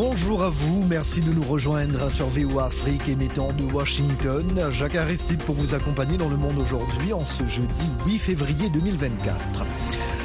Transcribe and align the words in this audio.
Bonjour 0.00 0.44
à 0.44 0.48
vous, 0.48 0.84
merci 0.84 1.22
de 1.22 1.32
nous 1.32 1.42
rejoindre 1.42 2.08
sur 2.12 2.28
VOA 2.28 2.66
Afrique 2.66 3.08
émettant 3.08 3.52
de 3.52 3.64
Washington. 3.64 4.70
Jacques 4.70 4.94
Aristide 4.94 5.42
pour 5.42 5.56
vous 5.56 5.74
accompagner 5.74 6.16
dans 6.16 6.28
le 6.28 6.36
monde 6.36 6.56
aujourd'hui 6.58 7.12
en 7.12 7.26
ce 7.26 7.42
jeudi 7.48 7.84
8 8.06 8.18
février 8.20 8.70
2024. 8.70 9.66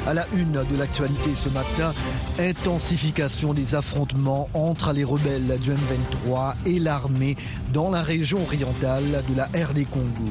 À 0.06 0.14
la 0.14 0.26
une 0.36 0.62
de 0.62 0.78
l'actualité 0.78 1.34
ce 1.34 1.48
matin, 1.48 1.92
intensification 2.38 3.52
des 3.52 3.74
affrontements 3.74 4.48
entre 4.54 4.92
les 4.92 5.02
rebelles 5.02 5.58
du 5.58 5.72
M23 5.72 6.54
et 6.66 6.78
l'armée 6.78 7.36
dans 7.72 7.90
la 7.90 8.02
région 8.02 8.40
orientale 8.42 9.24
de 9.28 9.36
la 9.36 9.46
RD 9.46 9.90
Congo. 9.90 10.30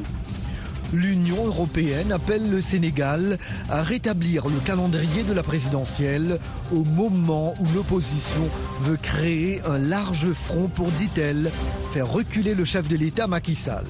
L'Union 0.93 1.47
européenne 1.47 2.11
appelle 2.11 2.49
le 2.51 2.61
Sénégal 2.61 3.39
à 3.69 3.81
rétablir 3.81 4.45
le 4.47 4.59
calendrier 4.59 5.23
de 5.23 5.33
la 5.33 5.41
présidentielle 5.41 6.38
au 6.71 6.84
moment 6.84 7.55
où 7.59 7.65
l'opposition 7.75 8.47
veut 8.81 8.98
créer 8.98 9.61
un 9.65 9.79
large 9.79 10.31
front 10.34 10.67
pour, 10.67 10.91
dit-elle, 10.91 11.51
faire 11.93 12.11
reculer 12.11 12.53
le 12.53 12.63
chef 12.63 12.87
de 12.87 12.95
l'État 12.95 13.25
Macky 13.25 13.55
Sall. 13.55 13.85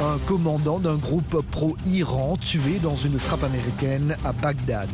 Un 0.00 0.18
commandant 0.26 0.80
d'un 0.80 0.96
groupe 0.96 1.42
pro-Iran 1.50 2.36
tué 2.38 2.80
dans 2.82 2.96
une 2.96 3.20
frappe 3.20 3.44
américaine 3.44 4.16
à 4.24 4.32
Bagdad. 4.32 4.88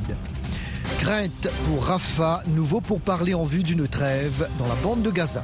Crainte 1.01 1.48
pour 1.64 1.84
Rafah, 1.87 2.42
nouveau 2.48 2.82
pour 2.82 3.01
parler 3.01 3.32
en 3.32 3.45
vue 3.45 3.62
d'une 3.62 3.88
trêve 3.88 4.48
dans 4.59 4.66
la 4.66 4.74
bande 4.82 5.02
de 5.02 5.10
Gaza. 5.10 5.42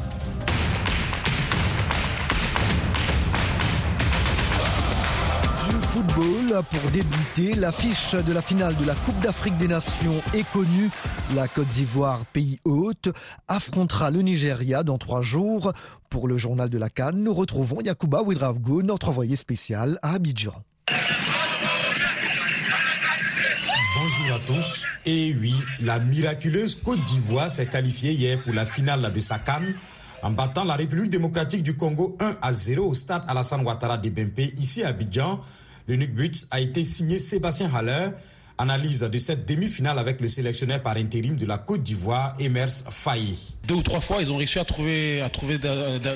Pour 6.02 6.91
débuter. 6.93 7.55
L'affiche 7.55 8.15
de 8.15 8.33
la 8.33 8.43
finale 8.43 8.77
de 8.77 8.84
la 8.84 8.95
Coupe 8.95 9.19
d'Afrique 9.20 9.57
des 9.59 9.69
Nations 9.69 10.23
est 10.33 10.48
connue. 10.52 10.91
La 11.34 11.48
Côte 11.48 11.69
d'Ivoire, 11.69 12.24
pays 12.27 12.59
hôte, 12.65 13.09
affrontera 13.49 14.10
le 14.10 14.23
Nigeria 14.23 14.82
dans 14.82 14.99
trois 14.99 15.23
jours. 15.23 15.73
Pour 16.09 16.29
le 16.29 16.38
journal 16.38 16.71
de 16.71 16.79
la 16.79 16.88
Cannes, 16.88 17.23
nous 17.23 17.35
retrouvons 17.35 17.80
Yakuba 17.80 18.23
Ouedraogo, 18.23 18.82
notre 18.82 19.09
envoyé 19.09 19.35
spécial 19.37 19.99
à 20.02 20.15
Abidjan. 20.15 20.54
Bonjour 23.96 24.37
à 24.37 24.38
tous. 24.46 24.85
Et 25.04 25.35
oui, 25.41 25.54
la 25.80 25.99
miraculeuse 25.99 26.76
Côte 26.76 27.02
d'Ivoire 27.04 27.51
s'est 27.51 27.66
qualifiée 27.66 28.13
hier 28.13 28.43
pour 28.43 28.52
la 28.52 28.65
finale 28.65 29.13
de 29.13 29.21
sa 29.21 29.38
Cannes 29.38 29.74
en 30.23 30.30
battant 30.30 30.65
la 30.65 30.74
République 30.74 31.10
démocratique 31.10 31.63
du 31.63 31.76
Congo 31.76 32.16
1 32.21 32.37
à 32.41 32.52
0 32.52 32.87
au 32.87 32.95
stade 32.95 33.23
Alassane 33.26 33.65
Ouattara 33.65 33.99
de 33.99 34.09
Bempé, 34.10 34.52
ici 34.59 34.82
à 34.82 34.88
Abidjan. 34.88 35.41
L'unique 35.89 36.15
but 36.15 36.47
a 36.51 36.61
été 36.61 36.85
signé 36.85 37.19
Sébastien 37.19 37.75
Haller. 37.75 38.11
Analyse 38.61 39.01
de 39.01 39.19
cette 39.19 39.47
demi-finale 39.47 40.01
avec 40.01 40.21
le 40.21 40.27
sélectionneur 40.27 40.83
par 40.83 40.97
intérim 40.97 41.37
de 41.37 41.47
la 41.47 41.59
Côte 41.59 41.85
d'Ivoire, 41.85 42.35
Emers 42.41 42.73
Faye. 42.91 43.39
Deux 43.69 43.77
ou 43.77 43.83
trois 43.83 44.01
fois, 44.01 44.21
ils 44.21 44.33
ont 44.33 44.37
réussi 44.37 44.59
à 44.59 44.65
trouver, 44.65 45.23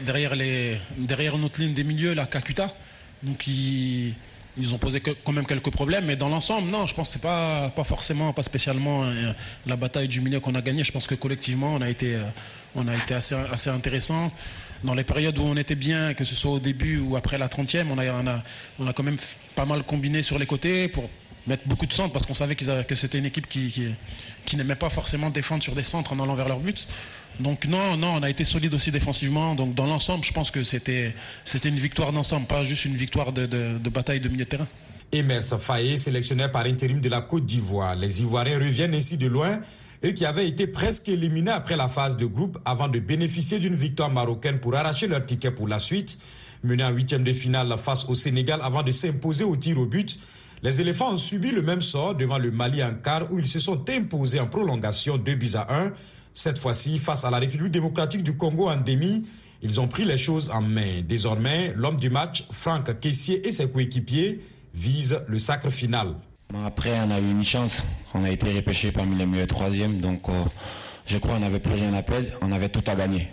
derrière, 0.05 0.35
les, 0.35 0.77
derrière 0.99 1.39
notre 1.39 1.61
ligne 1.61 1.73
des 1.73 1.85
milieux 1.85 2.15
la 2.15 2.27
Kakuta. 2.27 2.75
Donc 3.23 3.47
ils, 3.47 4.15
ont 4.73 4.79
posé 4.79 5.01
quand 5.01 5.33
même 5.33 5.47
quelques 5.47 5.71
problèmes, 5.71 6.05
mais 6.05 6.17
dans 6.17 6.29
l'ensemble, 6.29 6.69
non, 6.69 6.89
je 6.89 6.95
pense 6.95 7.09
que 7.09 7.13
c'est 7.15 7.23
pas, 7.23 7.71
pas 7.71 7.85
forcément, 7.85 8.33
pas 8.33 8.43
spécialement 8.43 9.05
euh, 9.05 9.33
la 9.67 9.77
bataille 9.77 10.09
du 10.09 10.21
milieu 10.21 10.41
qu'on 10.41 10.57
a 10.57 10.63
gagné. 10.63 10.83
Je 10.83 10.91
pense 10.91 11.07
que 11.07 11.15
collectivement, 11.15 11.75
on 11.75 11.81
a 11.81 11.89
été, 11.89 12.17
euh, 12.17 13.17
assez, 13.17 13.37
assez 13.37 13.71
intéressant 13.71 14.33
dans 14.85 14.95
les 14.95 15.05
périodes 15.05 15.39
où 15.39 15.43
on 15.43 15.57
était 15.57 15.75
bien, 15.75 16.15
que 16.15 16.25
ce 16.25 16.35
soit 16.35 16.53
au 16.53 16.59
début 16.59 16.99
ou 16.99 17.17
après 17.17 17.39
la 17.39 17.49
30e, 17.49 17.87
on 17.91 17.99
a, 17.99 18.43
on 18.79 18.87
a, 18.87 18.93
quand 18.93 19.03
même 19.03 19.19
pas 19.55 19.67
mal 19.67 19.83
combiné 19.85 20.23
sur 20.23 20.39
les 20.39 20.47
côtés 20.47 20.89
pour 20.89 21.09
mettre 21.47 21.67
beaucoup 21.67 21.87
de 21.87 21.93
centres 21.93 22.13
parce 22.13 22.27
qu'on 22.27 22.35
savait 22.35 22.55
que 22.55 22.95
c'était 22.95 23.19
une 23.19 23.27
équipe 23.27 23.49
qui, 23.49 23.95
qui, 24.45 24.57
n'aimait 24.57 24.77
pas 24.77 24.91
forcément 24.91 25.31
défendre 25.31 25.63
sur 25.63 25.75
des 25.75 25.83
centres 25.83 26.13
en 26.13 26.21
allant 26.21 26.35
vers 26.35 26.49
leur 26.49 26.61
but. 26.61 26.87
Donc 27.41 27.67
non, 27.67 27.97
non, 27.97 28.15
on 28.17 28.23
a 28.23 28.31
été 28.31 28.45
solide 28.45 28.75
aussi 28.75 28.91
défensivement. 28.91 29.55
Donc 29.55 29.75
dans 29.75 29.87
l'ensemble, 29.87 30.25
je 30.25 30.33
pense 30.33 30.51
que 30.51 30.63
c'était 30.65 31.15
une 31.65 31.77
victoire 31.77 32.13
d'ensemble, 32.13 32.47
pas 32.47 32.65
juste 32.65 32.85
une 32.85 32.97
victoire 32.97 33.33
de, 33.33 33.47
de 33.47 33.91
bataille 33.91 34.21
de 34.21 34.29
milieu 34.29 34.45
de 34.45 34.51
terrain. 34.51 34.69
Emers 35.13 35.61
Faye, 35.61 35.99
sélectionneur 35.99 36.51
par 36.51 36.65
intérim 36.65 37.01
de 37.01 37.09
la 37.11 37.21
Côte 37.21 37.45
d'Ivoire. 37.45 37.95
Les 37.97 38.23
Ivoiriens 38.23 38.59
reviennent 38.59 38.95
ainsi 38.95 39.19
de 39.19 39.27
loin 39.27 39.61
et 40.03 40.15
qui 40.15 40.25
avaient 40.25 40.49
été 40.49 40.67
presque 40.67 41.09
éliminés 41.09 41.51
après 41.51 41.77
la 41.77 41.89
phase 41.89 42.17
de 42.17 42.27
groupe 42.27 42.59
avant 42.65 42.89
de 42.89 42.99
bénéficier 42.99 43.59
d'une 43.59 43.77
victoire 43.77 44.11
marocaine 44.11 44.59
pour 44.59 44.75
arracher 44.75 45.07
leur 45.07 45.25
ticket 45.25 45.51
pour 45.53 45.69
la 45.69 45.79
suite. 45.79 46.19
Menés 46.65 46.85
en 46.85 46.91
huitième 46.91 47.25
de 47.25 47.33
finale 47.33 47.75
face 47.79 48.09
au 48.09 48.15
Sénégal 48.15 48.61
avant 48.63 48.83
de 48.83 48.91
s'imposer 48.91 49.45
au 49.45 49.57
tir 49.57 49.79
au 49.79 49.87
but, 49.87 50.19
les 50.63 50.81
éléphants 50.81 51.13
ont 51.13 51.17
subi 51.17 51.51
le 51.51 51.63
même 51.63 51.83
sort 51.83 52.15
devant 52.15 52.39
le 52.39 52.51
Mali 52.53 52.83
en 52.85 52.95
quart 52.95 53.33
où 53.33 53.39
ils 53.39 53.49
se 53.49 53.59
sont 53.59 53.89
imposés 53.91 54.39
en 54.39 54.47
prolongation 54.47 55.19
2 55.19 55.35
buts 55.35 55.51
à 55.55 55.83
1. 55.87 55.93
Cette 56.35 56.59
fois-ci, 56.59 56.99
face 56.99 57.25
à 57.25 57.31
la 57.31 57.39
République 57.39 57.73
démocratique 57.73 58.23
du 58.23 58.37
Congo 58.37 58.69
en 58.69 58.77
demi, 58.77 59.25
ils 59.61 59.81
ont 59.81 59.89
pris 59.89 60.05
les 60.05 60.17
choses 60.17 60.51
en 60.51 60.63
main. 60.63 61.03
Désormais, 61.07 61.73
l'homme 61.77 61.97
du 61.97 62.11
match, 62.11 62.45
Franck 62.51 62.99
Caissier 63.01 63.47
et 63.47 63.53
ses 63.53 63.71
coéquipiers 63.71 64.41
visent 64.75 65.21
le 65.27 65.39
sacre 65.39 65.71
final. 65.71 66.15
Après, 66.67 66.93
on 67.07 67.11
a 67.11 67.19
eu 67.19 67.31
une 67.31 67.45
chance. 67.45 67.83
On 68.15 68.25
a 68.25 68.31
été 68.31 68.53
repêché 68.53 68.93
parmi 68.93 69.17
les 69.17 69.27
meilleurs 69.27 69.47
troisièmes. 69.47 70.01
Donc, 70.01 70.29
euh, 70.29 70.33
je 71.07 71.19
crois 71.19 71.35
qu'on 71.35 71.41
n'avait 71.41 71.61
plus 71.61 71.73
rien 71.75 71.93
à 71.95 72.03
perdre. 72.03 72.27
On 72.43 72.53
avait 72.53 72.69
tout 72.69 72.83
à 72.87 72.95
gagner. 72.95 73.29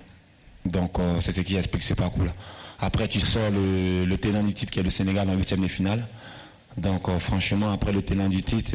Donc, 0.65 0.99
euh, 0.99 1.19
c'est 1.21 1.31
ce 1.31 1.41
qui 1.41 1.55
explique 1.55 1.83
ce 1.83 1.93
parcours-là. 1.93 2.31
Après, 2.79 3.07
tu 3.07 3.19
sors 3.19 3.49
le, 3.51 4.05
le 4.05 4.17
tenant 4.17 4.43
du 4.43 4.53
titre 4.53 4.71
qui 4.71 4.79
est 4.79 4.83
le 4.83 4.89
Sénégal 4.89 5.29
en 5.29 5.33
huitième 5.33 5.61
de 5.61 5.67
finale. 5.67 6.07
Donc, 6.77 7.09
euh, 7.09 7.19
franchement, 7.19 7.71
après 7.71 7.91
le 7.91 8.01
tenant 8.01 8.29
du 8.29 8.41
titre, 8.41 8.71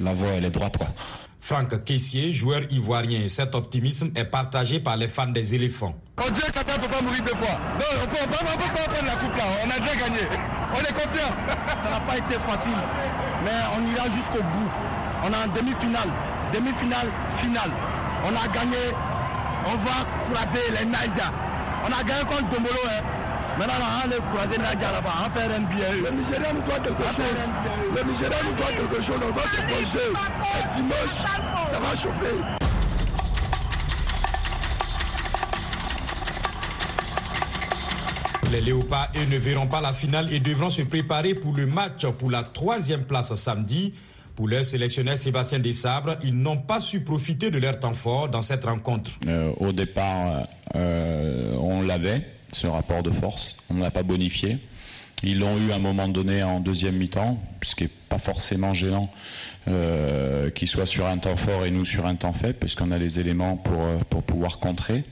la 0.00 0.14
voie, 0.14 0.30
elle 0.30 0.44
est 0.44 0.50
droite. 0.50 0.76
Quoi. 0.76 0.88
Franck 1.40 1.84
Caissier, 1.84 2.32
joueur 2.32 2.62
ivoirien. 2.70 3.26
Cet 3.28 3.54
optimisme 3.54 4.10
est 4.14 4.24
partagé 4.24 4.80
par 4.80 4.96
les 4.96 5.08
fans 5.08 5.26
des 5.26 5.54
éléphants. 5.54 5.94
On 6.18 6.30
dit 6.30 6.40
qu'il 6.40 6.50
ne 6.50 6.80
faut 6.80 6.88
pas 6.88 7.02
mourir 7.02 7.22
deux 7.24 7.34
fois. 7.34 7.58
Non, 7.78 7.84
on 8.02 8.06
peut, 8.06 8.16
on 8.20 8.28
peut, 8.28 8.36
prendre 8.36 9.06
la 9.06 9.16
coupe 9.16 9.36
là. 9.36 9.44
On 9.64 9.70
a 9.70 9.78
déjà 9.80 9.96
gagné. 9.96 10.59
On 10.74 10.80
est 10.80 10.92
confiant. 10.92 11.32
Ça 11.78 11.90
n'a 11.90 12.00
pas 12.00 12.18
été 12.18 12.38
facile, 12.40 12.80
mais 13.44 13.50
on 13.76 13.86
ira 13.94 14.04
jusqu'au 14.10 14.42
bout. 14.42 14.70
On 15.24 15.28
est 15.28 15.44
en 15.44 15.52
demi-finale. 15.54 16.10
Demi-finale, 16.52 17.08
finale. 17.36 17.70
On 18.24 18.30
a 18.30 18.48
gagné. 18.48 18.76
On 19.66 19.76
va 19.76 20.04
croiser 20.28 20.60
les 20.78 20.84
Naïja. 20.86 21.30
On 21.84 21.88
a 21.88 22.02
gagné 22.02 22.24
contre 22.24 22.48
Domolo. 22.48 22.74
Hein. 22.86 23.02
Maintenant, 23.58 23.74
on 24.04 24.08
va 24.08 24.16
croiser 24.32 24.56
Nadia 24.56 24.90
là-bas, 24.90 25.10
on 25.18 25.28
va 25.28 25.40
faire 25.40 25.60
NBA. 25.60 26.10
Le 26.10 26.16
Nigeria 26.16 26.52
nous 26.54 26.62
doit 26.62 26.80
quelque 26.80 27.02
chose. 27.02 27.24
Le 27.94 28.02
Nigeria 28.04 28.36
nous 28.44 28.54
doit 28.54 28.66
quelque 28.68 29.02
chose. 29.02 29.20
On 29.22 29.32
doit 29.32 29.84
se. 29.84 29.98
Et 29.98 30.74
dimanche, 30.74 31.26
ça 31.70 31.78
va 31.78 31.94
chauffer. 31.94 32.59
Les 38.52 38.60
Léopards, 38.60 39.12
eux, 39.16 39.26
ne 39.30 39.38
verront 39.38 39.68
pas 39.68 39.80
la 39.80 39.92
finale 39.92 40.32
et 40.32 40.40
devront 40.40 40.70
se 40.70 40.82
préparer 40.82 41.34
pour 41.34 41.54
le 41.54 41.66
match 41.66 42.04
pour 42.18 42.32
la 42.32 42.42
troisième 42.42 43.04
place 43.04 43.32
samedi. 43.36 43.94
Pour 44.34 44.48
leur 44.48 44.64
sélectionneur 44.64 45.16
Sébastien 45.16 45.60
Desabres, 45.60 46.16
ils 46.24 46.34
n'ont 46.34 46.56
pas 46.56 46.80
su 46.80 47.00
profiter 47.00 47.52
de 47.52 47.58
leur 47.58 47.78
temps 47.78 47.92
fort 47.92 48.28
dans 48.28 48.40
cette 48.42 48.64
rencontre. 48.64 49.12
Euh, 49.28 49.52
au 49.58 49.70
départ, 49.70 50.48
euh, 50.74 51.54
on 51.60 51.82
l'avait 51.82 52.22
ce 52.50 52.66
rapport 52.66 53.04
de 53.04 53.12
force. 53.12 53.56
On 53.70 53.74
ne 53.74 53.82
l'a 53.82 53.92
pas 53.92 54.02
bonifié. 54.02 54.58
Ils 55.22 55.38
l'ont 55.38 55.56
eu 55.58 55.70
à 55.70 55.76
un 55.76 55.80
moment 55.80 56.08
donné 56.08 56.42
en 56.42 56.58
deuxième 56.58 56.96
mi-temps, 56.96 57.40
ce 57.62 57.76
qui 57.76 57.84
n'est 57.84 57.90
pas 58.08 58.18
forcément 58.18 58.74
gênant 58.74 59.12
euh, 59.68 60.50
qu'ils 60.50 60.66
soient 60.66 60.86
sur 60.86 61.06
un 61.06 61.18
temps 61.18 61.36
fort 61.36 61.66
et 61.66 61.70
nous 61.70 61.84
sur 61.84 62.04
un 62.06 62.16
temps 62.16 62.32
faible, 62.32 62.58
puisqu'on 62.58 62.90
a 62.90 62.98
les 62.98 63.20
éléments 63.20 63.56
pour, 63.56 63.80
pour 64.08 64.24
pouvoir 64.24 64.58
contrer. 64.58 65.04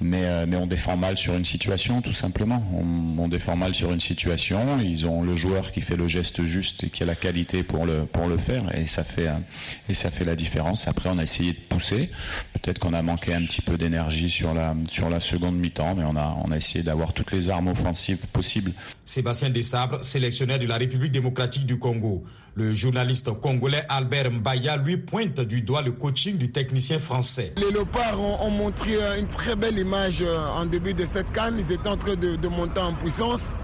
Mais, 0.00 0.24
euh, 0.24 0.44
mais, 0.46 0.56
on 0.56 0.66
défend 0.66 0.96
mal 0.96 1.16
sur 1.16 1.34
une 1.34 1.44
situation, 1.44 2.02
tout 2.02 2.12
simplement. 2.12 2.62
On, 2.74 3.22
on, 3.22 3.28
défend 3.28 3.56
mal 3.56 3.74
sur 3.74 3.92
une 3.92 4.00
situation. 4.00 4.78
Ils 4.80 5.06
ont 5.06 5.22
le 5.22 5.36
joueur 5.36 5.72
qui 5.72 5.80
fait 5.80 5.96
le 5.96 6.06
geste 6.06 6.44
juste 6.44 6.84
et 6.84 6.90
qui 6.90 7.02
a 7.02 7.06
la 7.06 7.14
qualité 7.14 7.62
pour 7.62 7.86
le, 7.86 8.04
pour 8.04 8.28
le 8.28 8.36
faire, 8.36 8.76
et 8.76 8.86
ça, 8.86 9.04
fait, 9.04 9.28
et 9.88 9.94
ça 9.94 10.10
fait 10.10 10.24
la 10.24 10.36
différence. 10.36 10.86
Après, 10.86 11.08
on 11.08 11.18
a 11.18 11.22
essayé 11.22 11.52
de 11.52 11.58
pousser. 11.68 12.10
Peut-être 12.52 12.78
qu'on 12.78 12.92
a 12.92 13.02
manqué 13.02 13.32
un 13.32 13.42
petit 13.42 13.62
peu 13.62 13.78
d'énergie 13.78 14.28
sur 14.28 14.52
la, 14.52 14.74
sur 14.90 15.08
la 15.08 15.20
seconde 15.20 15.56
mi-temps, 15.56 15.94
mais 15.94 16.04
on 16.04 16.16
a, 16.16 16.36
on 16.44 16.50
a 16.50 16.56
essayé 16.56 16.84
d'avoir 16.84 17.14
toutes 17.14 17.32
les 17.32 17.48
armes 17.48 17.68
offensives 17.68 18.26
possibles. 18.28 18.72
Sébastien 19.06 19.50
Desabre, 19.50 20.04
sélectionneur 20.04 20.58
de 20.58 20.66
la 20.66 20.76
République 20.76 21.12
démocratique 21.12 21.64
du 21.64 21.78
Congo. 21.78 22.24
Le 22.54 22.72
journaliste 22.72 23.30
congolais 23.42 23.84
Albert 23.90 24.30
Mbaya 24.30 24.78
lui 24.78 24.96
pointe 24.96 25.40
du 25.40 25.60
doigt 25.60 25.82
le 25.82 25.92
coaching 25.92 26.38
du 26.38 26.50
technicien 26.50 26.98
français. 26.98 27.52
Les 27.58 27.70
Léopards 27.70 28.18
ont, 28.18 28.50
montré 28.50 28.94
une 29.18 29.28
très 29.28 29.56
belle 29.56 29.78
euh, 29.94 30.48
en 30.56 30.66
début 30.66 30.94
de 30.94 31.04
cette 31.04 31.32
canne. 31.32 31.56
Ils 31.58 31.72
étaient 31.72 31.88
en 31.88 31.96
train 31.96 32.14
de, 32.14 32.48
monter 32.48 32.80
en 32.80 32.92
puissance. 32.92 33.54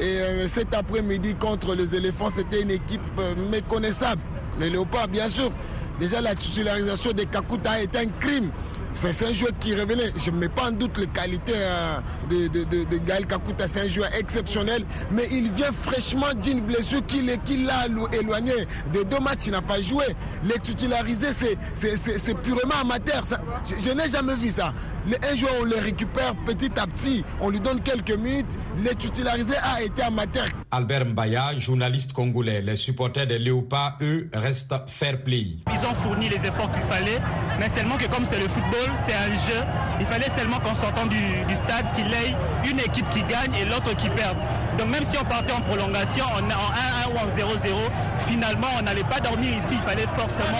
Et 0.00 0.04
euh, 0.20 0.48
cet 0.48 0.74
après-midi 0.74 1.34
contre 1.34 1.74
les 1.74 1.94
éléphants, 1.94 2.30
c'était 2.30 2.62
une 2.62 2.70
équipe 2.70 3.00
euh, 3.18 3.34
méconnaissable. 3.50 4.20
Les 4.60 4.70
Léopards, 4.70 5.08
bien 5.08 5.28
sûr. 5.28 5.50
Déjà, 6.00 6.20
la 6.20 6.34
titularisation 6.34 7.12
des 7.12 7.26
Kakuta 7.26 7.80
est 7.80 7.96
un 7.96 8.06
crime 8.20 8.50
C'est 8.96 9.26
un 9.26 9.32
joueur 9.32 9.52
qui 9.60 9.74
revenait. 9.74 10.10
Je 10.16 10.30
ne 10.30 10.36
mets 10.38 10.48
pas 10.48 10.68
en 10.68 10.72
doute 10.72 10.96
les 10.98 11.06
qualités 11.06 11.52
euh, 11.54 11.98
de, 12.30 12.48
de, 12.48 12.64
de, 12.64 12.84
de 12.84 12.96
Gaël 12.98 13.26
Kakuta. 13.26 13.68
C'est 13.68 13.82
un 13.82 13.88
joueur 13.88 14.08
exceptionnel. 14.18 14.84
Mais 15.10 15.24
il 15.30 15.50
vient 15.52 15.70
fraîchement 15.72 16.32
d'une 16.42 16.60
blessure 16.60 17.04
qui 17.06 17.22
l'a 17.22 17.86
éloigné. 18.12 18.52
De 18.92 19.02
deux 19.02 19.20
matchs, 19.20 19.46
il 19.46 19.52
n'a 19.52 19.62
pas 19.62 19.80
joué. 19.82 20.04
Les 20.44 20.58
titulariser, 20.58 21.28
c'est 21.74 22.42
purement 22.42 22.80
amateur. 22.80 23.22
je, 23.66 23.74
je 23.88 23.94
n'ai 23.94 24.08
jamais 24.08 24.34
vu 24.34 24.50
ça. 24.50 24.72
un 25.30 25.36
joueur, 25.36 25.52
on 25.60 25.64
le 25.64 25.76
récupère 25.76 26.34
petit 26.46 26.70
à 26.78 26.86
petit. 26.86 27.24
On 27.40 27.50
lui 27.50 27.60
donne 27.60 27.80
quelques 27.82 28.16
minutes. 28.16 28.56
Les 28.82 28.94
titulariser 28.94 29.56
a 29.62 29.82
été 29.82 30.02
amateur. 30.02 30.46
Albert 30.70 31.06
Mbaya, 31.06 31.56
journaliste 31.58 32.12
congolais. 32.12 32.62
Les 32.62 32.76
supporters 32.76 33.26
des 33.26 33.38
Léopards, 33.38 33.98
eux, 34.02 34.28
restent 34.32 34.74
fair 34.88 35.22
play. 35.22 35.46
Ils 35.72 35.86
ont 35.86 35.94
fourni 35.94 36.28
les 36.28 36.46
efforts 36.46 36.70
qu'il 36.72 36.82
fallait. 36.82 37.20
Mais 37.58 37.68
seulement 37.68 37.96
que 37.96 38.06
comme 38.06 38.24
c'est 38.24 38.38
le 38.40 38.48
football, 38.48 38.85
c'est 38.96 39.14
un 39.14 39.34
jeu. 39.34 39.62
Il 40.00 40.06
fallait 40.06 40.28
seulement 40.28 40.58
qu'en 40.60 40.74
sortant 40.74 41.06
du, 41.06 41.16
stade, 41.54 41.92
qu'il 41.92 42.06
ait 42.06 42.34
une 42.68 42.78
équipe 42.80 43.08
qui 43.10 43.22
gagne 43.22 43.54
et 43.54 43.64
l'autre 43.64 43.94
qui 43.96 44.08
perd. 44.10 44.36
Donc 44.78 44.88
même 44.88 45.04
si 45.04 45.16
on 45.18 45.24
partait 45.24 45.52
en 45.52 45.60
prolongation, 45.60 46.24
en, 46.24 46.44
en 46.44 47.10
1-1 47.10 47.14
ou 47.14 47.18
en 47.18 47.26
0-0, 47.26 47.74
finalement 48.28 48.68
on 48.78 48.82
n'allait 48.82 49.04
pas 49.04 49.20
dormir 49.20 49.56
ici. 49.56 49.72
Il 49.72 49.78
fallait 49.78 50.06
forcément... 50.06 50.58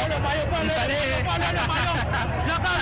Il 0.65 0.71
fallait... 0.71 0.95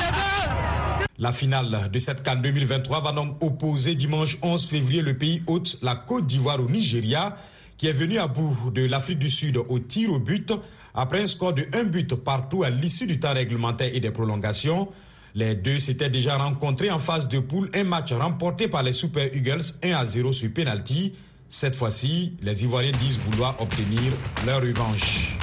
La 1.18 1.30
finale 1.30 1.90
de 1.92 1.98
cette 2.00 2.24
CAN 2.24 2.36
2023 2.36 3.00
va 3.00 3.12
donc 3.12 3.36
opposer 3.40 3.94
dimanche 3.94 4.36
11 4.42 4.66
février 4.66 5.00
le 5.00 5.16
pays 5.16 5.42
hôte, 5.46 5.78
la 5.80 5.94
Côte 5.94 6.26
d'Ivoire 6.26 6.60
au 6.60 6.68
Nigeria, 6.68 7.36
qui 7.76 7.86
est 7.86 7.92
venu 7.92 8.18
à 8.18 8.26
bout 8.26 8.72
de 8.74 8.84
l'Afrique 8.84 9.20
du 9.20 9.30
Sud 9.30 9.56
au 9.56 9.78
tir 9.78 10.12
au 10.12 10.18
but 10.18 10.52
après 10.94 11.22
un 11.22 11.26
score 11.26 11.52
de 11.52 11.66
1 11.72 11.84
but 11.84 12.14
partout 12.14 12.62
à 12.64 12.70
l'issue 12.70 13.06
du 13.06 13.18
temps 13.20 13.32
réglementaire 13.32 13.90
et 13.94 14.00
des 14.00 14.10
prolongations. 14.10 14.88
Les 15.36 15.56
deux 15.56 15.78
s'étaient 15.78 16.10
déjà 16.10 16.36
rencontrés 16.36 16.92
en 16.92 17.00
phase 17.00 17.28
de 17.28 17.40
poule, 17.40 17.68
un 17.74 17.82
match 17.82 18.12
remporté 18.12 18.68
par 18.68 18.84
les 18.84 18.92
Super 18.92 19.34
Eagles 19.34 19.62
1 19.82 19.92
à 19.92 20.04
0 20.04 20.30
sur 20.30 20.52
penalty. 20.52 21.12
Cette 21.48 21.74
fois-ci, 21.74 22.36
les 22.40 22.62
Ivoiriens 22.62 22.92
disent 22.92 23.18
vouloir 23.18 23.60
obtenir 23.60 24.12
leur 24.46 24.62
revanche. 24.62 25.36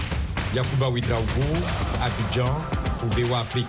Yakuba 0.56 0.90
Ouidraogo, 0.90 1.26
Abidjan, 2.02 2.56
pour 3.00 3.10
VOA 3.10 3.42
Afrique. 3.42 3.68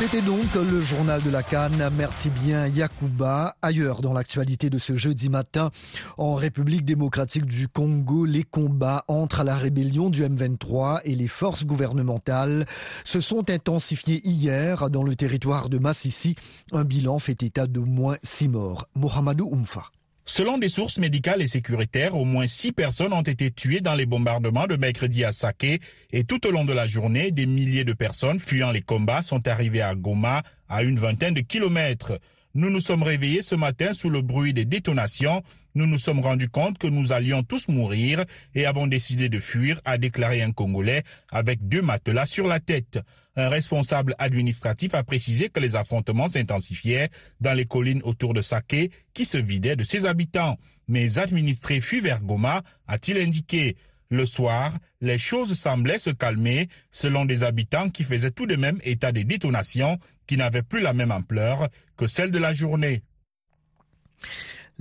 C'était 0.00 0.22
donc 0.22 0.54
le 0.54 0.80
journal 0.80 1.22
de 1.22 1.28
la 1.28 1.42
Cannes. 1.42 1.90
Merci 1.94 2.30
bien 2.30 2.66
Yakuba. 2.66 3.54
Ailleurs 3.60 4.00
dans 4.00 4.14
l'actualité 4.14 4.70
de 4.70 4.78
ce 4.78 4.96
jeudi 4.96 5.28
matin, 5.28 5.70
en 6.16 6.36
République 6.36 6.86
démocratique 6.86 7.44
du 7.44 7.68
Congo, 7.68 8.24
les 8.24 8.42
combats 8.42 9.04
entre 9.08 9.44
la 9.44 9.56
rébellion 9.56 10.08
du 10.08 10.22
M23 10.22 11.02
et 11.04 11.14
les 11.14 11.28
forces 11.28 11.66
gouvernementales 11.66 12.64
se 13.04 13.20
sont 13.20 13.50
intensifiés 13.50 14.26
hier 14.26 14.88
dans 14.88 15.02
le 15.02 15.14
territoire 15.16 15.68
de 15.68 15.76
Massissi. 15.76 16.34
Un 16.72 16.84
bilan 16.84 17.18
fait 17.18 17.42
état 17.42 17.66
de 17.66 17.80
moins 17.80 18.16
six 18.22 18.48
morts. 18.48 18.88
Mohamedou 18.94 19.50
Oumfa. 19.52 19.90
Selon 20.24 20.58
des 20.58 20.68
sources 20.68 20.98
médicales 20.98 21.42
et 21.42 21.46
sécuritaires, 21.46 22.16
au 22.16 22.24
moins 22.24 22.46
six 22.46 22.72
personnes 22.72 23.12
ont 23.12 23.22
été 23.22 23.50
tuées 23.50 23.80
dans 23.80 23.94
les 23.94 24.06
bombardements 24.06 24.66
de 24.66 24.76
mercredi 24.76 25.24
à 25.24 25.32
Saké 25.32 25.80
et 26.12 26.24
tout 26.24 26.46
au 26.46 26.50
long 26.50 26.64
de 26.64 26.72
la 26.72 26.86
journée, 26.86 27.30
des 27.30 27.46
milliers 27.46 27.84
de 27.84 27.92
personnes 27.92 28.38
fuyant 28.38 28.70
les 28.70 28.82
combats 28.82 29.22
sont 29.22 29.48
arrivées 29.48 29.82
à 29.82 29.94
Goma 29.94 30.42
à 30.68 30.82
une 30.82 30.98
vingtaine 30.98 31.34
de 31.34 31.40
kilomètres. 31.40 32.20
Nous 32.54 32.70
nous 32.70 32.80
sommes 32.80 33.02
réveillés 33.02 33.42
ce 33.42 33.54
matin 33.54 33.92
sous 33.92 34.10
le 34.10 34.22
bruit 34.22 34.52
des 34.52 34.64
détonations. 34.64 35.42
Nous 35.74 35.86
nous 35.86 35.98
sommes 35.98 36.20
rendus 36.20 36.48
compte 36.48 36.78
que 36.78 36.88
nous 36.88 37.12
allions 37.12 37.42
tous 37.42 37.68
mourir 37.68 38.24
et 38.54 38.66
avons 38.66 38.88
décidé 38.88 39.28
de 39.28 39.38
fuir, 39.38 39.80
a 39.84 39.98
déclaré 39.98 40.42
un 40.42 40.50
Congolais 40.50 41.04
avec 41.30 41.66
deux 41.68 41.82
matelas 41.82 42.26
sur 42.26 42.46
la 42.48 42.58
tête. 42.58 42.98
Un 43.40 43.48
responsable 43.48 44.14
administratif 44.18 44.94
a 44.94 45.02
précisé 45.02 45.48
que 45.48 45.60
les 45.60 45.74
affrontements 45.74 46.28
s'intensifiaient 46.28 47.08
dans 47.40 47.54
les 47.54 47.64
collines 47.64 48.02
autour 48.04 48.34
de 48.34 48.42
Saké 48.42 48.90
qui 49.14 49.24
se 49.24 49.38
vidaient 49.38 49.76
de 49.76 49.84
ses 49.84 50.04
habitants. 50.04 50.58
Mais 50.88 51.18
administré 51.18 51.80
fuient 51.80 52.02
vers 52.02 52.20
Goma, 52.20 52.60
a-t-il 52.86 53.16
indiqué. 53.16 53.78
Le 54.10 54.26
soir, 54.26 54.76
les 55.00 55.18
choses 55.18 55.58
semblaient 55.58 55.98
se 55.98 56.10
calmer 56.10 56.68
selon 56.90 57.24
des 57.24 57.42
habitants 57.42 57.88
qui 57.88 58.04
faisaient 58.04 58.30
tout 58.30 58.46
de 58.46 58.56
même 58.56 58.78
état 58.84 59.10
des 59.10 59.24
détonations 59.24 59.98
qui 60.26 60.36
n'avaient 60.36 60.62
plus 60.62 60.82
la 60.82 60.92
même 60.92 61.10
ampleur 61.10 61.70
que 61.96 62.06
celles 62.06 62.32
de 62.32 62.38
la 62.38 62.52
journée. 62.52 63.02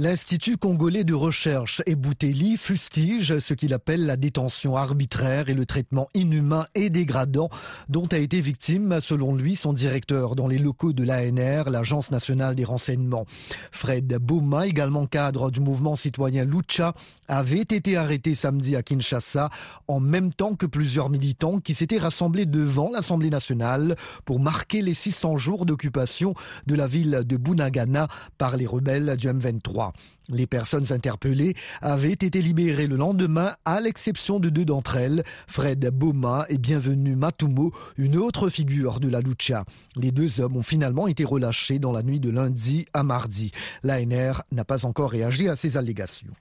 L'Institut 0.01 0.55
congolais 0.55 1.03
de 1.03 1.13
recherche 1.13 1.81
Ebouteli 1.85 2.55
fustige 2.55 3.39
ce 3.39 3.53
qu'il 3.53 3.73
appelle 3.73 4.05
la 4.05 4.15
détention 4.15 4.77
arbitraire 4.77 5.49
et 5.49 5.53
le 5.53 5.65
traitement 5.65 6.07
inhumain 6.13 6.65
et 6.73 6.89
dégradant 6.89 7.49
dont 7.89 8.07
a 8.13 8.17
été 8.17 8.39
victime, 8.39 9.01
selon 9.01 9.35
lui, 9.35 9.57
son 9.57 9.73
directeur 9.73 10.37
dans 10.37 10.47
les 10.47 10.57
locaux 10.57 10.93
de 10.93 11.03
l'ANR, 11.03 11.69
l'Agence 11.69 12.11
nationale 12.11 12.55
des 12.55 12.63
renseignements. 12.63 13.25
Fred 13.73 14.07
Bouma, 14.21 14.67
également 14.67 15.05
cadre 15.05 15.51
du 15.51 15.59
mouvement 15.59 15.97
citoyen 15.97 16.45
Lucha, 16.45 16.93
avait 17.27 17.59
été 17.59 17.97
arrêté 17.97 18.35
samedi 18.35 18.77
à 18.77 18.83
Kinshasa 18.83 19.49
en 19.89 19.99
même 19.99 20.33
temps 20.33 20.55
que 20.55 20.65
plusieurs 20.65 21.09
militants 21.09 21.59
qui 21.59 21.73
s'étaient 21.73 21.97
rassemblés 21.97 22.45
devant 22.45 22.89
l'Assemblée 22.89 23.29
nationale 23.29 23.97
pour 24.23 24.39
marquer 24.39 24.81
les 24.81 24.93
600 24.93 25.35
jours 25.35 25.65
d'occupation 25.65 26.33
de 26.67 26.75
la 26.75 26.87
ville 26.87 27.23
de 27.25 27.35
Bunagana 27.35 28.07
par 28.37 28.55
les 28.55 28.65
rebelles 28.65 29.17
du 29.17 29.27
M23. 29.27 29.88
Les 30.29 30.47
personnes 30.47 30.91
interpellées 30.91 31.55
avaient 31.81 32.11
été 32.11 32.41
libérées 32.41 32.87
le 32.87 32.95
lendemain, 32.95 33.55
à 33.65 33.81
l'exception 33.81 34.39
de 34.39 34.49
deux 34.49 34.65
d'entre 34.65 34.95
elles, 34.95 35.23
Fred 35.47 35.89
Boma 35.91 36.45
et 36.49 36.57
Bienvenu 36.57 37.15
Matumo, 37.15 37.71
une 37.97 38.17
autre 38.17 38.49
figure 38.49 38.99
de 38.99 39.09
la 39.09 39.21
lucha. 39.21 39.65
Les 39.95 40.11
deux 40.11 40.39
hommes 40.39 40.57
ont 40.57 40.61
finalement 40.61 41.07
été 41.07 41.23
relâchés 41.23 41.79
dans 41.79 41.91
la 41.91 42.03
nuit 42.03 42.19
de 42.19 42.29
lundi 42.29 42.85
à 42.93 43.03
mardi. 43.03 43.51
L'ANR 43.83 44.43
n'a 44.51 44.65
pas 44.65 44.85
encore 44.85 45.11
réagi 45.11 45.49
à 45.49 45.55
ces 45.55 45.77
allégations. 45.77 46.33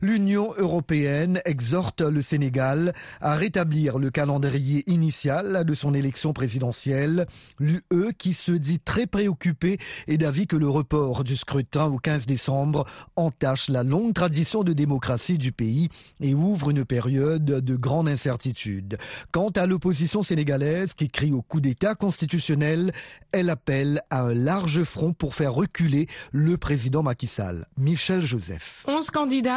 L'Union 0.00 0.52
européenne 0.58 1.40
exhorte 1.44 2.00
le 2.00 2.20
Sénégal 2.22 2.92
à 3.20 3.36
rétablir 3.36 3.98
le 3.98 4.10
calendrier 4.10 4.84
initial 4.90 5.64
de 5.64 5.74
son 5.74 5.94
élection 5.94 6.32
présidentielle. 6.32 7.26
L'UE, 7.58 8.12
qui 8.18 8.32
se 8.32 8.52
dit 8.52 8.80
très 8.80 9.06
préoccupée, 9.06 9.78
est 10.06 10.18
d'avis 10.18 10.46
que 10.46 10.56
le 10.56 10.68
report 10.68 11.24
du 11.24 11.36
scrutin 11.36 11.86
au 11.86 11.98
15 11.98 12.26
décembre 12.26 12.84
entache 13.16 13.68
la 13.68 13.82
longue 13.82 14.12
tradition 14.12 14.62
de 14.64 14.72
démocratie 14.72 15.38
du 15.38 15.52
pays 15.52 15.88
et 16.20 16.34
ouvre 16.34 16.70
une 16.70 16.84
période 16.84 17.44
de 17.44 17.76
grande 17.76 18.08
incertitude. 18.08 18.98
Quant 19.32 19.50
à 19.50 19.66
l'opposition 19.66 20.22
sénégalaise 20.22 20.94
qui 20.94 21.08
crie 21.08 21.32
au 21.32 21.42
coup 21.42 21.60
d'État 21.60 21.94
constitutionnel, 21.94 22.92
elle 23.32 23.50
appelle 23.50 24.00
à 24.10 24.22
un 24.22 24.34
large 24.34 24.82
front 24.84 25.12
pour 25.12 25.34
faire 25.34 25.54
reculer 25.54 26.08
le 26.32 26.56
président 26.56 27.02
Macky 27.02 27.26
Sall. 27.26 27.66
Michel 27.76 28.22
Joseph 28.22 28.84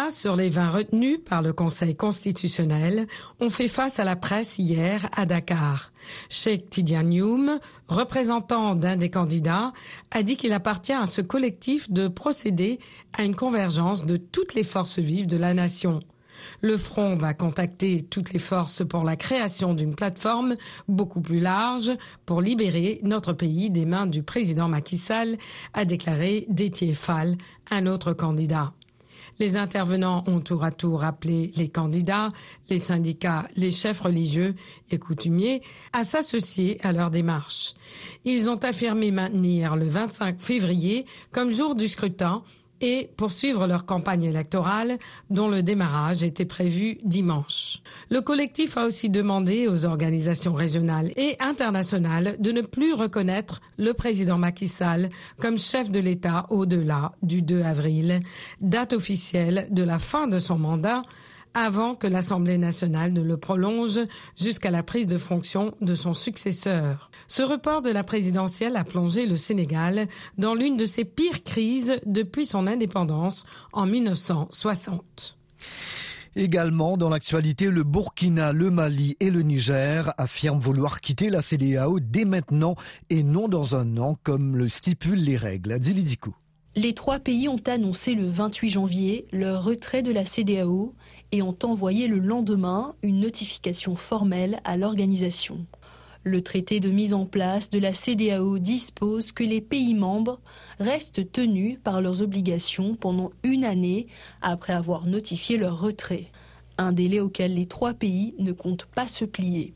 sur 0.10 0.36
les 0.36 0.50
20 0.50 0.70
retenus 0.70 1.20
par 1.24 1.44
le 1.44 1.54
Conseil 1.54 1.96
constitutionnel 1.96 3.06
ont 3.40 3.50
fait 3.52 3.68
face 3.68 4.00
à 4.00 4.04
la 4.04 4.16
presse 4.16 4.58
hier 4.58 5.08
à 5.16 5.28
Dakar. 5.28 5.92
Sheikh 6.30 6.70
Tidiane 6.70 7.60
représentant 7.88 8.74
d'un 8.74 8.96
des 8.96 9.12
candidats, 9.12 9.74
a 10.10 10.24
dit 10.24 10.36
qu'il 10.36 10.52
appartient 10.54 10.94
à 10.94 11.06
ce 11.06 11.22
collectif 11.22 11.92
de 11.92 12.08
procéder 12.08 12.80
à 13.14 13.24
une 13.24 13.36
convergence 13.36 14.06
de 14.06 14.18
toutes 14.18 14.56
les 14.56 14.64
forces 14.64 14.98
vives 14.98 15.28
de 15.28 15.38
la 15.38 15.54
nation. 15.54 16.00
Le 16.62 16.76
Front 16.78 17.16
va 17.16 17.36
contacter 17.36 18.02
toutes 18.02 18.34
les 18.34 18.40
forces 18.40 18.84
pour 18.88 19.04
la 19.04 19.16
création 19.16 19.76
d'une 19.76 19.94
plateforme 19.96 20.56
beaucoup 20.88 21.22
plus 21.22 21.40
large 21.40 21.92
pour 22.26 22.42
libérer 22.42 23.00
notre 23.04 23.34
pays 23.34 23.70
des 23.70 23.86
mains 23.86 24.08
du 24.08 24.24
président 24.24 24.70
Macky 24.70 24.98
Sall, 24.98 25.38
a 25.74 25.86
déclaré 25.86 26.46
Détier 26.50 26.96
Fall, 26.96 27.38
un 27.70 27.86
autre 27.86 28.14
candidat. 28.14 28.74
Les 29.40 29.56
intervenants 29.56 30.24
ont 30.28 30.40
tour 30.40 30.64
à 30.64 30.72
tour 30.72 31.04
appelé 31.04 31.52
les 31.56 31.70
candidats, 31.70 32.32
les 32.70 32.80
syndicats, 32.80 33.48
les 33.56 33.70
chefs 33.70 34.02
religieux 34.02 34.56
et 34.90 34.98
coutumiers 34.98 35.62
à 35.94 36.04
s'associer 36.04 36.80
à 36.84 36.92
leur 36.92 37.12
démarche. 37.12 37.74
Ils 38.26 38.50
ont 38.50 38.58
affirmé 38.58 39.12
maintenir 39.12 39.76
le 39.76 39.88
25 39.88 40.40
février 40.40 41.06
comme 41.32 41.52
jour 41.52 41.76
du 41.76 41.88
scrutin 41.88 42.44
et 42.82 43.10
poursuivre 43.18 43.68
leur 43.68 43.86
campagne 43.86 44.24
électorale 44.24 44.98
dont 45.30 45.48
le 45.50 45.64
démarrage 45.64 46.24
était 46.24 46.46
prévu 46.46 46.98
dimanche. 47.04 47.82
Le 48.10 48.22
collectif 48.22 48.78
a 48.78 48.86
aussi 48.86 49.10
demandé 49.10 49.68
aux 49.68 49.86
organisations 49.86 50.54
régionales 50.54 51.12
et 51.16 51.36
internationales 51.40 52.36
de 52.40 52.52
ne 52.52 52.62
plus 52.62 52.94
reconnaître 52.94 53.62
le 53.78 53.94
président 53.94 54.38
Macky 54.38 54.68
Sall 54.68 55.10
comme 55.40 55.58
chef 55.58 55.90
de 55.92 56.00
l'État 56.00 56.46
au-delà 56.50 57.14
du 57.22 57.42
2 57.42 57.62
avril, 57.62 58.22
date 58.62 58.94
officielle 58.94 59.68
de 59.72 59.84
la 59.84 60.00
fin 60.00 60.28
de 60.28 60.40
son 60.40 60.58
mandat 60.58 61.04
avant 61.58 61.96
que 61.96 62.06
l'Assemblée 62.06 62.60
nationale 62.60 63.12
ne 63.14 63.24
le 63.24 63.36
prolonge 63.36 64.00
jusqu'à 64.40 64.70
la 64.70 64.84
prise 64.84 65.08
de 65.08 65.18
fonction 65.18 65.74
de 65.82 65.96
son 65.96 66.14
successeur. 66.14 67.10
Ce 67.28 67.42
report 67.42 67.82
de 67.82 67.90
la 67.90 68.04
présidentielle 68.04 68.76
a 68.78 68.84
plongé 68.84 69.26
le 69.26 69.38
Sénégal 69.38 70.08
dans 70.38 70.54
l'une 70.54 70.78
de 70.78 70.86
ses 70.86 71.04
pires 71.04 71.44
crises 71.44 72.00
depuis 72.06 72.46
son 72.46 72.68
indépendance 72.68 73.44
en 73.74 73.88
1960. 73.88 75.36
Également 76.36 76.96
dans 76.96 77.10
l'actualité, 77.10 77.72
le 77.72 77.84
Burkina, 77.84 78.54
le 78.54 78.70
Mali 78.70 79.18
et 79.20 79.32
le 79.32 79.42
Niger 79.42 80.14
affirment 80.20 80.60
vouloir 80.60 81.02
quitter 81.02 81.32
la 81.32 81.42
CDAO 81.42 82.00
dès 82.00 82.26
maintenant 82.26 82.76
et 83.10 83.24
non 83.24 83.48
dans 83.48 83.74
un 83.76 83.98
an 83.98 84.16
comme 84.22 84.56
le 84.56 84.70
stipulent 84.70 85.24
les 85.24 85.38
règles. 85.38 85.80
Dilidico. 85.80 86.36
Les 86.76 86.94
trois 86.94 87.18
pays 87.18 87.48
ont 87.50 87.64
annoncé 87.66 88.14
le 88.14 88.28
28 88.28 88.70
janvier 88.70 89.26
leur 89.32 89.64
retrait 89.64 90.04
de 90.04 90.12
la 90.12 90.26
CDAO 90.26 90.94
et 91.32 91.42
ont 91.42 91.58
envoyé 91.64 92.08
le 92.08 92.20
lendemain 92.20 92.96
une 93.04 93.20
notification 93.20 93.96
formelle 93.96 94.60
à 94.64 94.78
l'organisation. 94.78 95.66
Le 96.24 96.42
traité 96.42 96.80
de 96.80 96.90
mise 96.90 97.14
en 97.14 97.26
place 97.26 97.70
de 97.70 97.80
la 97.80 97.94
CDAO 97.94 98.60
dispose 98.60 99.32
que 99.32 99.44
les 99.44 99.62
pays 99.62 99.94
membres 99.94 100.42
restent 100.80 101.32
tenus 101.32 101.80
par 101.84 102.02
leurs 102.02 102.22
obligations 102.22 102.96
pendant 102.96 103.32
une 103.44 103.64
année 103.64 104.08
après 104.42 104.74
avoir 104.74 105.06
notifié 105.06 105.58
leur 105.58 105.80
retrait, 105.80 106.32
un 106.78 106.92
délai 106.92 107.20
auquel 107.20 107.56
les 107.56 107.66
trois 107.66 107.94
pays 107.94 108.36
ne 108.40 108.52
comptent 108.52 108.88
pas 108.94 109.08
se 109.08 109.26
plier. 109.26 109.74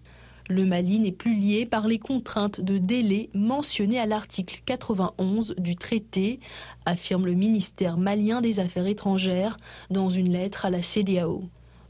Le 0.51 0.65
Mali 0.65 1.00
n'est 1.00 1.13
plus 1.13 1.34
lié 1.34 1.65
par 1.65 1.88
les 1.88 1.98
contraintes 1.98 2.60
de 2.60 2.77
délai 2.77 3.29
mentionnées 3.34 4.01
à 4.01 4.05
l'article 4.05 4.60
91 4.65 5.55
du 5.58 5.77
traité, 5.77 6.41
affirme 6.86 7.25
le 7.25 7.36
ministère 7.36 7.96
malien 7.96 8.41
des 8.41 8.60
Affaires 8.60 8.86
étrangères 8.86 9.55
dans 9.91 10.10
une 10.10 10.29
lettre 10.29 10.65
à 10.65 10.70
la 10.70 10.81
CDAO. 10.81 11.43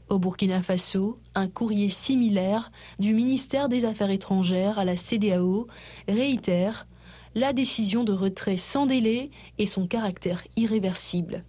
Au 0.08 0.18
Burkina 0.20 0.62
Faso, 0.62 1.18
un 1.34 1.48
courrier 1.48 1.88
similaire 1.88 2.70
du 3.00 3.14
ministère 3.14 3.68
des 3.68 3.84
Affaires 3.84 4.10
étrangères 4.10 4.78
à 4.78 4.84
la 4.84 4.96
CDAO 4.96 5.66
réitère 6.06 6.86
la 7.34 7.52
décision 7.52 8.04
de 8.04 8.12
retrait 8.12 8.58
sans 8.58 8.86
délai 8.86 9.30
et 9.58 9.66
son 9.66 9.88
caractère 9.88 10.44
irréversible. 10.54 11.44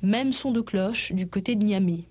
Même 0.00 0.32
son 0.32 0.52
de 0.52 0.62
cloche 0.62 1.12
du 1.12 1.28
côté 1.28 1.54
de 1.54 1.64
Niamey. 1.64 2.09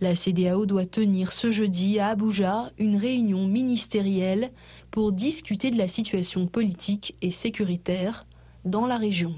La 0.00 0.14
CDAO 0.14 0.64
doit 0.64 0.86
tenir 0.86 1.32
ce 1.32 1.50
jeudi 1.50 1.98
à 1.98 2.08
Abuja 2.08 2.70
une 2.78 2.96
réunion 2.96 3.48
ministérielle 3.48 4.52
pour 4.92 5.10
discuter 5.10 5.70
de 5.72 5.78
la 5.78 5.88
situation 5.88 6.46
politique 6.46 7.16
et 7.20 7.32
sécuritaire 7.32 8.24
dans 8.64 8.86
la 8.86 8.96
région. 8.96 9.34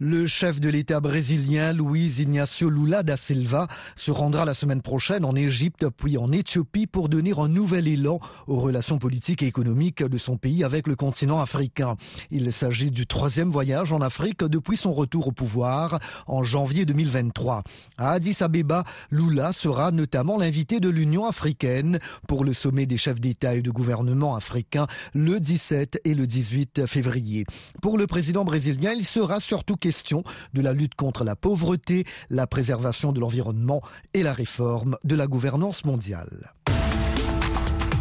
Le 0.00 0.26
chef 0.26 0.60
de 0.60 0.68
l'État 0.68 1.00
brésilien, 1.00 1.72
Luiz 1.72 2.18
Ignacio 2.18 2.68
Lula 2.68 3.02
da 3.02 3.16
Silva, 3.16 3.68
se 3.94 4.10
rendra 4.10 4.44
la 4.44 4.54
semaine 4.54 4.82
prochaine 4.82 5.24
en 5.24 5.36
Égypte 5.36 5.86
puis 5.96 6.18
en 6.18 6.32
Éthiopie 6.32 6.86
pour 6.86 7.08
donner 7.08 7.32
un 7.36 7.48
nouvel 7.48 7.86
élan 7.86 8.18
aux 8.46 8.56
relations 8.56 8.98
politiques 8.98 9.42
et 9.42 9.46
économiques 9.46 10.02
de 10.02 10.18
son 10.18 10.36
pays 10.36 10.64
avec 10.64 10.88
le 10.88 10.96
continent 10.96 11.40
africain. 11.40 11.96
Il 12.30 12.52
s'agit 12.52 12.90
du 12.90 13.06
troisième 13.06 13.50
voyage 13.50 13.92
en 13.92 14.00
Afrique 14.00 14.42
depuis 14.44 14.76
son 14.76 14.92
retour 14.92 15.28
au 15.28 15.32
pouvoir 15.32 16.00
en 16.26 16.42
janvier 16.42 16.86
2023. 16.86 17.62
À 17.96 18.10
Addis 18.10 18.38
Abeba, 18.40 18.84
Lula 19.10 19.52
sera 19.52 19.92
notamment 19.92 20.38
l'invité 20.38 20.80
de 20.80 20.88
l'Union 20.88 21.26
africaine 21.26 21.98
pour 22.26 22.44
le 22.44 22.52
sommet 22.52 22.86
des 22.86 22.96
chefs 22.96 23.20
d'État 23.20 23.54
et 23.54 23.62
de 23.62 23.70
gouvernement 23.70 24.34
africains 24.34 24.86
le 25.14 25.38
17 25.38 26.00
et 26.04 26.14
le 26.14 26.26
18 26.26 26.86
février. 26.86 27.44
Pour 27.80 27.96
le 27.96 28.06
président 28.06 28.44
brésilien, 28.44 28.92
il 28.92 29.04
sera 29.04 29.33
surtout 29.40 29.76
question 29.76 30.22
de 30.52 30.60
la 30.60 30.72
lutte 30.72 30.94
contre 30.94 31.24
la 31.24 31.36
pauvreté, 31.36 32.04
la 32.30 32.46
préservation 32.46 33.12
de 33.12 33.20
l'environnement 33.20 33.82
et 34.12 34.22
la 34.22 34.32
réforme 34.32 34.96
de 35.04 35.14
la 35.14 35.26
gouvernance 35.26 35.84
mondiale. 35.84 36.52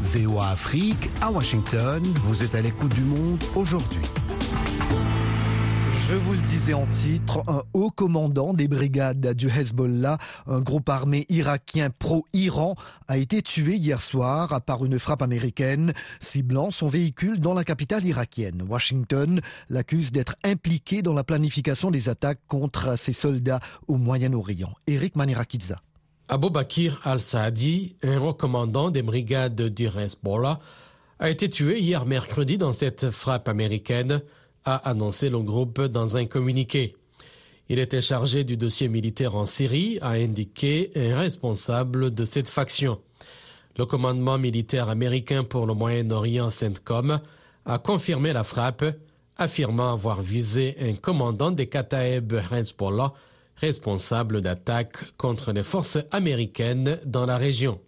VOA 0.01 0.49
Afrique 0.49 1.09
à 1.21 1.31
Washington, 1.31 2.03
vous 2.25 2.43
êtes 2.43 2.53
à 2.53 2.61
l'écoute 2.61 2.93
du 2.93 3.01
monde 3.01 3.43
aujourd'hui. 3.55 4.01
Je 6.09 6.15
vous 6.15 6.33
le 6.33 6.41
disais 6.41 6.73
en 6.73 6.85
titre, 6.85 7.43
un 7.47 7.61
haut 7.73 7.89
commandant 7.89 8.53
des 8.53 8.67
brigades 8.67 9.33
du 9.35 9.47
Hezbollah, 9.47 10.17
un 10.47 10.59
groupe 10.59 10.89
armé 10.89 11.25
irakien 11.29 11.89
pro-Iran, 11.91 12.75
a 13.07 13.17
été 13.17 13.41
tué 13.41 13.75
hier 13.75 14.01
soir 14.01 14.61
par 14.63 14.83
une 14.83 14.99
frappe 14.99 15.21
américaine, 15.21 15.93
ciblant 16.19 16.71
son 16.71 16.89
véhicule 16.89 17.39
dans 17.39 17.53
la 17.53 17.63
capitale 17.63 18.05
irakienne. 18.05 18.65
Washington 18.67 19.39
l'accuse 19.69 20.11
d'être 20.11 20.35
impliqué 20.43 21.01
dans 21.01 21.13
la 21.13 21.23
planification 21.23 21.89
des 21.89 22.09
attaques 22.09 22.41
contre 22.49 22.97
ses 22.97 23.13
soldats 23.13 23.61
au 23.87 23.95
Moyen-Orient. 23.95 24.73
Eric 24.87 25.15
Manirakidza. 25.15 25.77
Abou 26.27 26.49
Bakir 26.49 26.99
al-Saadi, 27.05 27.95
un 28.03 28.19
haut 28.19 28.33
commandant 28.33 28.91
des 28.91 29.03
brigades 29.03 29.69
du 29.69 29.87
Hezbollah, 29.87 30.59
a 31.19 31.29
été 31.29 31.47
tué 31.47 31.79
hier 31.79 32.05
mercredi 32.05 32.57
dans 32.57 32.73
cette 32.73 33.09
frappe 33.09 33.47
américaine 33.47 34.21
a 34.65 34.89
annoncé 34.89 35.29
le 35.29 35.39
groupe 35.39 35.81
dans 35.81 36.17
un 36.17 36.25
communiqué. 36.25 36.95
Il 37.69 37.79
était 37.79 38.01
chargé 38.01 38.43
du 38.43 38.57
dossier 38.57 38.89
militaire 38.89 39.35
en 39.35 39.45
Syrie, 39.45 39.97
a 40.01 40.11
indiqué 40.11 40.91
un 40.95 41.17
responsable 41.17 42.13
de 42.13 42.25
cette 42.25 42.49
faction. 42.49 42.99
Le 43.77 43.85
commandement 43.85 44.37
militaire 44.37 44.89
américain 44.89 45.43
pour 45.43 45.65
le 45.65 45.73
Moyen-Orient, 45.73 46.51
CENTCOM, 46.51 47.19
a 47.65 47.77
confirmé 47.79 48.33
la 48.33 48.43
frappe, 48.43 48.85
affirmant 49.37 49.93
avoir 49.93 50.21
visé 50.21 50.75
un 50.79 50.93
commandant 50.93 51.51
des 51.51 51.67
Kataeb 51.67 52.33
Hezbollah, 52.51 53.13
responsable 53.55 54.41
d'attaques 54.41 55.17
contre 55.17 55.51
les 55.53 55.63
forces 55.63 55.97
américaines 56.11 56.99
dans 57.05 57.25
la 57.25 57.37
région. 57.37 57.79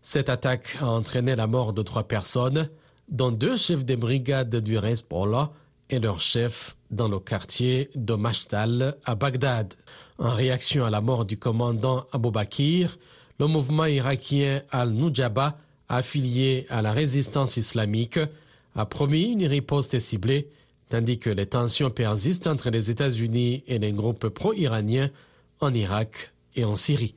Cette 0.00 0.30
attaque 0.30 0.76
a 0.80 0.86
entraîné 0.86 1.34
la 1.34 1.46
mort 1.46 1.72
de 1.72 1.82
trois 1.82 2.04
personnes, 2.06 2.70
dont 3.08 3.32
deux 3.32 3.56
chefs 3.56 3.84
des 3.84 3.96
brigades 3.96 4.56
du 4.56 4.76
Hezbollah, 4.76 5.50
et 5.90 5.98
leur 6.00 6.20
chef 6.20 6.76
dans 6.90 7.08
le 7.08 7.18
quartier 7.18 7.90
de 7.94 8.14
Mashtal 8.14 8.96
à 9.04 9.14
Bagdad. 9.14 9.74
En 10.18 10.30
réaction 10.30 10.84
à 10.84 10.90
la 10.90 11.00
mort 11.00 11.24
du 11.24 11.38
commandant 11.38 12.06
Abu 12.12 12.30
Bakr, 12.30 12.98
le 13.38 13.46
mouvement 13.46 13.84
irakien 13.84 14.62
Al-Nujaba, 14.70 15.58
affilié 15.88 16.66
à 16.70 16.82
la 16.82 16.92
résistance 16.92 17.56
islamique, 17.56 18.18
a 18.74 18.86
promis 18.86 19.32
une 19.32 19.46
riposte 19.46 19.98
ciblée, 19.98 20.50
tandis 20.88 21.18
que 21.18 21.30
les 21.30 21.46
tensions 21.46 21.90
persistent 21.90 22.46
entre 22.46 22.70
les 22.70 22.90
États-Unis 22.90 23.62
et 23.66 23.78
les 23.78 23.92
groupes 23.92 24.28
pro-iraniens 24.28 25.10
en 25.60 25.72
Irak 25.72 26.32
et 26.54 26.64
en 26.64 26.76
Syrie. 26.76 27.14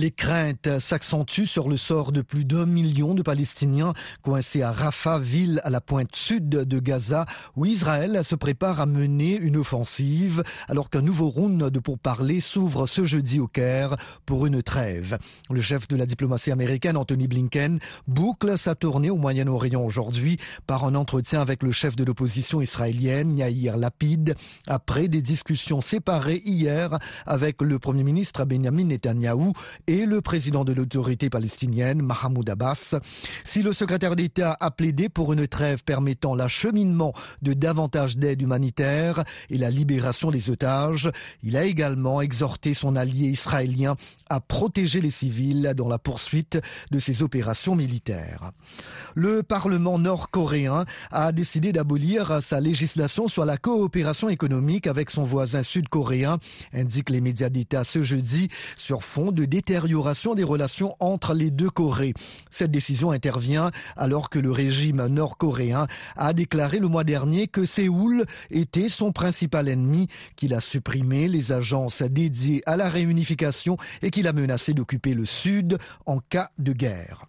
Les 0.00 0.10
craintes 0.10 0.78
s'accentuent 0.78 1.46
sur 1.46 1.68
le 1.68 1.76
sort 1.76 2.10
de 2.10 2.22
plus 2.22 2.46
d'un 2.46 2.64
million 2.64 3.12
de 3.12 3.20
Palestiniens 3.20 3.92
coincés 4.22 4.62
à 4.62 4.72
Rafah, 4.72 5.18
ville 5.18 5.60
à 5.62 5.68
la 5.68 5.82
pointe 5.82 6.16
sud 6.16 6.48
de 6.48 6.78
Gaza, 6.78 7.26
où 7.54 7.66
Israël 7.66 8.22
se 8.24 8.34
prépare 8.34 8.80
à 8.80 8.86
mener 8.86 9.36
une 9.36 9.58
offensive, 9.58 10.42
alors 10.68 10.88
qu'un 10.88 11.02
nouveau 11.02 11.28
round 11.28 11.62
de 11.68 11.78
pourparlers 11.80 12.40
s'ouvre 12.40 12.86
ce 12.86 13.04
jeudi 13.04 13.40
au 13.40 13.46
Caire 13.46 13.98
pour 14.24 14.46
une 14.46 14.62
trêve. 14.62 15.18
Le 15.50 15.60
chef 15.60 15.86
de 15.86 15.96
la 15.96 16.06
diplomatie 16.06 16.50
américaine, 16.50 16.96
Anthony 16.96 17.28
Blinken, 17.28 17.78
boucle 18.08 18.56
sa 18.56 18.74
tournée 18.74 19.10
au 19.10 19.16
Moyen-Orient 19.16 19.84
aujourd'hui 19.84 20.38
par 20.66 20.84
un 20.84 20.94
entretien 20.94 21.42
avec 21.42 21.62
le 21.62 21.72
chef 21.72 21.94
de 21.94 22.04
l'opposition 22.04 22.62
israélienne, 22.62 23.36
Yair 23.36 23.76
Lapid, 23.76 24.34
après 24.66 25.08
des 25.08 25.20
discussions 25.20 25.82
séparées 25.82 26.40
hier 26.46 26.98
avec 27.26 27.60
le 27.60 27.78
premier 27.78 28.02
ministre 28.02 28.46
Benjamin 28.46 28.84
Netanyahou 28.84 29.52
et 29.90 30.06
le 30.06 30.20
président 30.20 30.64
de 30.64 30.72
l'autorité 30.72 31.28
palestinienne, 31.30 32.00
Mahmoud 32.00 32.48
Abbas. 32.48 32.94
Si 33.42 33.60
le 33.60 33.72
secrétaire 33.72 34.14
d'État 34.14 34.56
a 34.60 34.70
plaidé 34.70 35.08
pour 35.08 35.32
une 35.32 35.48
trêve 35.48 35.82
permettant 35.82 36.36
l'acheminement 36.36 37.12
de 37.42 37.54
davantage 37.54 38.16
d'aide 38.16 38.40
humanitaire 38.40 39.24
et 39.50 39.58
la 39.58 39.68
libération 39.68 40.30
des 40.30 40.48
otages, 40.48 41.10
il 41.42 41.56
a 41.56 41.64
également 41.64 42.20
exhorté 42.20 42.72
son 42.72 42.94
allié 42.94 43.30
israélien 43.30 43.96
à 44.28 44.38
protéger 44.38 45.00
les 45.00 45.10
civils 45.10 45.74
dans 45.76 45.88
la 45.88 45.98
poursuite 45.98 46.60
de 46.92 47.00
ses 47.00 47.24
opérations 47.24 47.74
militaires. 47.74 48.52
Le 49.16 49.42
Parlement 49.42 49.98
nord-coréen 49.98 50.84
a 51.10 51.32
décidé 51.32 51.72
d'abolir 51.72 52.40
sa 52.44 52.60
législation 52.60 53.26
sur 53.26 53.44
la 53.44 53.56
coopération 53.56 54.28
économique 54.28 54.86
avec 54.86 55.10
son 55.10 55.24
voisin 55.24 55.64
sud-coréen, 55.64 56.38
indiquent 56.72 57.10
les 57.10 57.20
médias 57.20 57.48
d'État 57.48 57.82
ce 57.82 58.04
jeudi, 58.04 58.48
sur 58.76 59.02
fond 59.02 59.32
de 59.32 59.44
détérioration 59.70 60.34
des 60.34 60.42
relations 60.42 60.96
entre 60.98 61.32
les 61.32 61.52
deux 61.52 61.70
Corées. 61.70 62.12
Cette 62.50 62.72
décision 62.72 63.12
intervient 63.12 63.70
alors 63.96 64.28
que 64.28 64.40
le 64.40 64.50
régime 64.50 65.06
nord-coréen 65.06 65.86
a 66.16 66.32
déclaré 66.32 66.80
le 66.80 66.88
mois 66.88 67.04
dernier 67.04 67.46
que 67.46 67.64
Séoul 67.64 68.24
était 68.50 68.88
son 68.88 69.12
principal 69.12 69.68
ennemi, 69.68 70.08
qu'il 70.34 70.54
a 70.54 70.60
supprimé 70.60 71.28
les 71.28 71.52
agences 71.52 72.02
dédiées 72.02 72.64
à 72.66 72.76
la 72.76 72.90
réunification 72.90 73.76
et 74.02 74.10
qu'il 74.10 74.26
a 74.26 74.32
menacé 74.32 74.74
d'occuper 74.74 75.14
le 75.14 75.24
Sud 75.24 75.78
en 76.04 76.18
cas 76.18 76.50
de 76.58 76.72
guerre. 76.72 77.26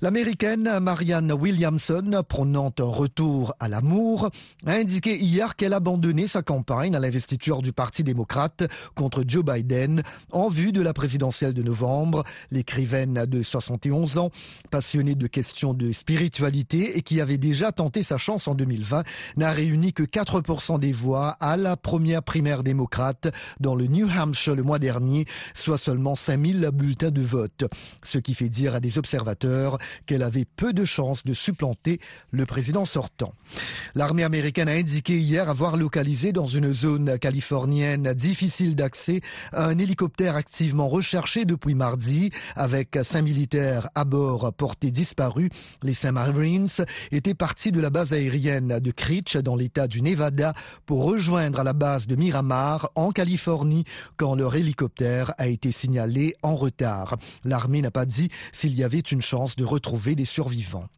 L'américaine 0.00 0.80
Marianne 0.80 1.32
Williamson, 1.32 2.22
prônant 2.28 2.72
un 2.78 2.84
retour 2.84 3.54
à 3.60 3.68
l'amour, 3.68 4.30
a 4.66 4.72
indiqué 4.72 5.16
hier 5.16 5.54
qu'elle 5.54 5.74
abandonnait 5.74 6.26
sa 6.26 6.42
campagne 6.42 6.96
à 6.96 6.98
l'investiture 6.98 7.62
du 7.62 7.72
Parti 7.72 8.02
démocrate 8.02 8.64
contre 8.96 9.22
Joe 9.28 9.44
Biden 9.44 10.02
en 10.32 10.48
vue 10.48 10.72
de 10.72 10.80
la 10.80 10.92
présidentielle 10.92 11.54
de 11.54 11.62
novembre 11.62 11.73
novembre. 11.74 12.22
L'écrivaine 12.52 13.26
de 13.26 13.42
71 13.42 14.18
ans, 14.18 14.30
passionnée 14.70 15.16
de 15.16 15.26
questions 15.26 15.74
de 15.74 15.90
spiritualité 15.90 16.96
et 16.96 17.02
qui 17.02 17.20
avait 17.20 17.38
déjà 17.38 17.72
tenté 17.72 18.04
sa 18.04 18.16
chance 18.16 18.46
en 18.46 18.54
2020, 18.54 19.02
n'a 19.36 19.50
réuni 19.50 19.92
que 19.92 20.04
4% 20.04 20.78
des 20.78 20.92
voix 20.92 21.30
à 21.40 21.56
la 21.56 21.76
première 21.76 22.22
primaire 22.22 22.62
démocrate 22.62 23.34
dans 23.58 23.74
le 23.74 23.88
New 23.88 24.08
Hampshire 24.08 24.54
le 24.54 24.62
mois 24.62 24.78
dernier, 24.78 25.26
soit 25.52 25.78
seulement 25.78 26.14
5000 26.14 26.70
bulletins 26.72 27.10
de 27.10 27.22
vote. 27.22 27.64
Ce 28.04 28.18
qui 28.18 28.34
fait 28.34 28.48
dire 28.48 28.76
à 28.76 28.80
des 28.80 28.96
observateurs 28.96 29.78
qu'elle 30.06 30.22
avait 30.22 30.44
peu 30.44 30.72
de 30.72 30.84
chances 30.84 31.24
de 31.24 31.34
supplanter 31.34 31.98
le 32.30 32.46
président 32.46 32.84
sortant. 32.84 33.32
L'armée 33.96 34.22
américaine 34.22 34.68
a 34.68 34.72
indiqué 34.72 35.18
hier 35.18 35.48
avoir 35.48 35.76
localisé 35.76 36.30
dans 36.30 36.46
une 36.46 36.72
zone 36.72 37.18
californienne 37.18 38.14
difficile 38.14 38.76
d'accès 38.76 39.22
un 39.52 39.76
hélicoptère 39.76 40.36
activement 40.36 40.88
recherché 40.88 41.44
depuis 41.44 41.63
mardi 41.72 42.30
avec 42.56 42.98
cinq 43.02 43.22
militaires 43.22 43.88
à 43.94 44.04
bord 44.04 44.52
portés 44.52 44.90
disparus. 44.90 45.48
Les 45.82 45.94
Saint 45.94 46.12
Marines 46.12 46.68
étaient 47.12 47.32
partis 47.32 47.72
de 47.72 47.80
la 47.80 47.88
base 47.88 48.12
aérienne 48.12 48.78
de 48.80 48.90
Creech 48.90 49.38
dans 49.38 49.56
l'état 49.56 49.88
du 49.88 50.02
Nevada 50.02 50.52
pour 50.84 51.04
rejoindre 51.04 51.62
la 51.62 51.72
base 51.72 52.06
de 52.06 52.16
Miramar 52.16 52.90
en 52.94 53.12
Californie 53.12 53.84
quand 54.18 54.34
leur 54.34 54.54
hélicoptère 54.54 55.32
a 55.38 55.46
été 55.46 55.72
signalé 55.72 56.34
en 56.42 56.56
retard. 56.56 57.16
L'armée 57.44 57.80
n'a 57.80 57.90
pas 57.90 58.04
dit 58.04 58.28
s'il 58.52 58.74
y 58.74 58.84
avait 58.84 58.98
une 58.98 59.22
chance 59.22 59.56
de 59.56 59.64
retrouver 59.64 60.14
des 60.14 60.26
survivants. 60.26 60.88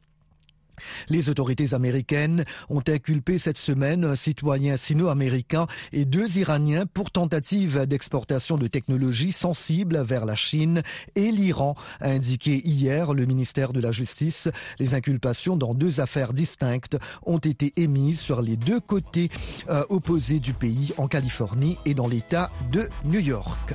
Les 1.09 1.28
autorités 1.28 1.75
américaines 1.75 2.45
ont 2.68 2.83
inculpé 2.87 3.38
cette 3.38 3.59
semaine 3.59 4.04
un 4.04 4.16
citoyen 4.16 4.76
sino-américain 4.76 5.66
et 5.92 6.04
deux 6.04 6.38
Iraniens 6.38 6.87
pour 6.87 7.11
tentative 7.11 7.87
d'exportation 7.87 8.56
de 8.56 8.66
technologies 8.66 9.33
sensibles 9.33 10.02
vers 10.02 10.25
la 10.25 10.37
Chine 10.37 10.83
et 11.14 11.30
l'Iran, 11.30 11.75
a 12.00 12.11
indiqué 12.11 12.61
hier 12.66 13.14
le 13.14 13.26
ministère 13.26 13.73
de 13.73 13.80
la 13.80 13.92
Justice. 13.92 14.49
Les 14.78 14.95
inculpations 14.95 15.56
dans 15.56 15.75
deux 15.75 16.00
affaires 16.00 16.33
distinctes 16.33 16.97
ont 17.25 17.38
été 17.38 17.73
émises 17.76 18.21
sur 18.21 18.42
les 18.42 18.56
deux 18.56 18.80
côtés 18.80 19.30
euh, 19.68 19.85
opposés 19.88 20.40
du 20.40 20.52
pays, 20.52 20.92
en 20.97 21.09
Californie 21.09 21.78
et 21.85 21.95
dans 21.95 22.09
l'État 22.09 22.50
de 22.73 22.88
New 23.04 23.21
York. 23.21 23.75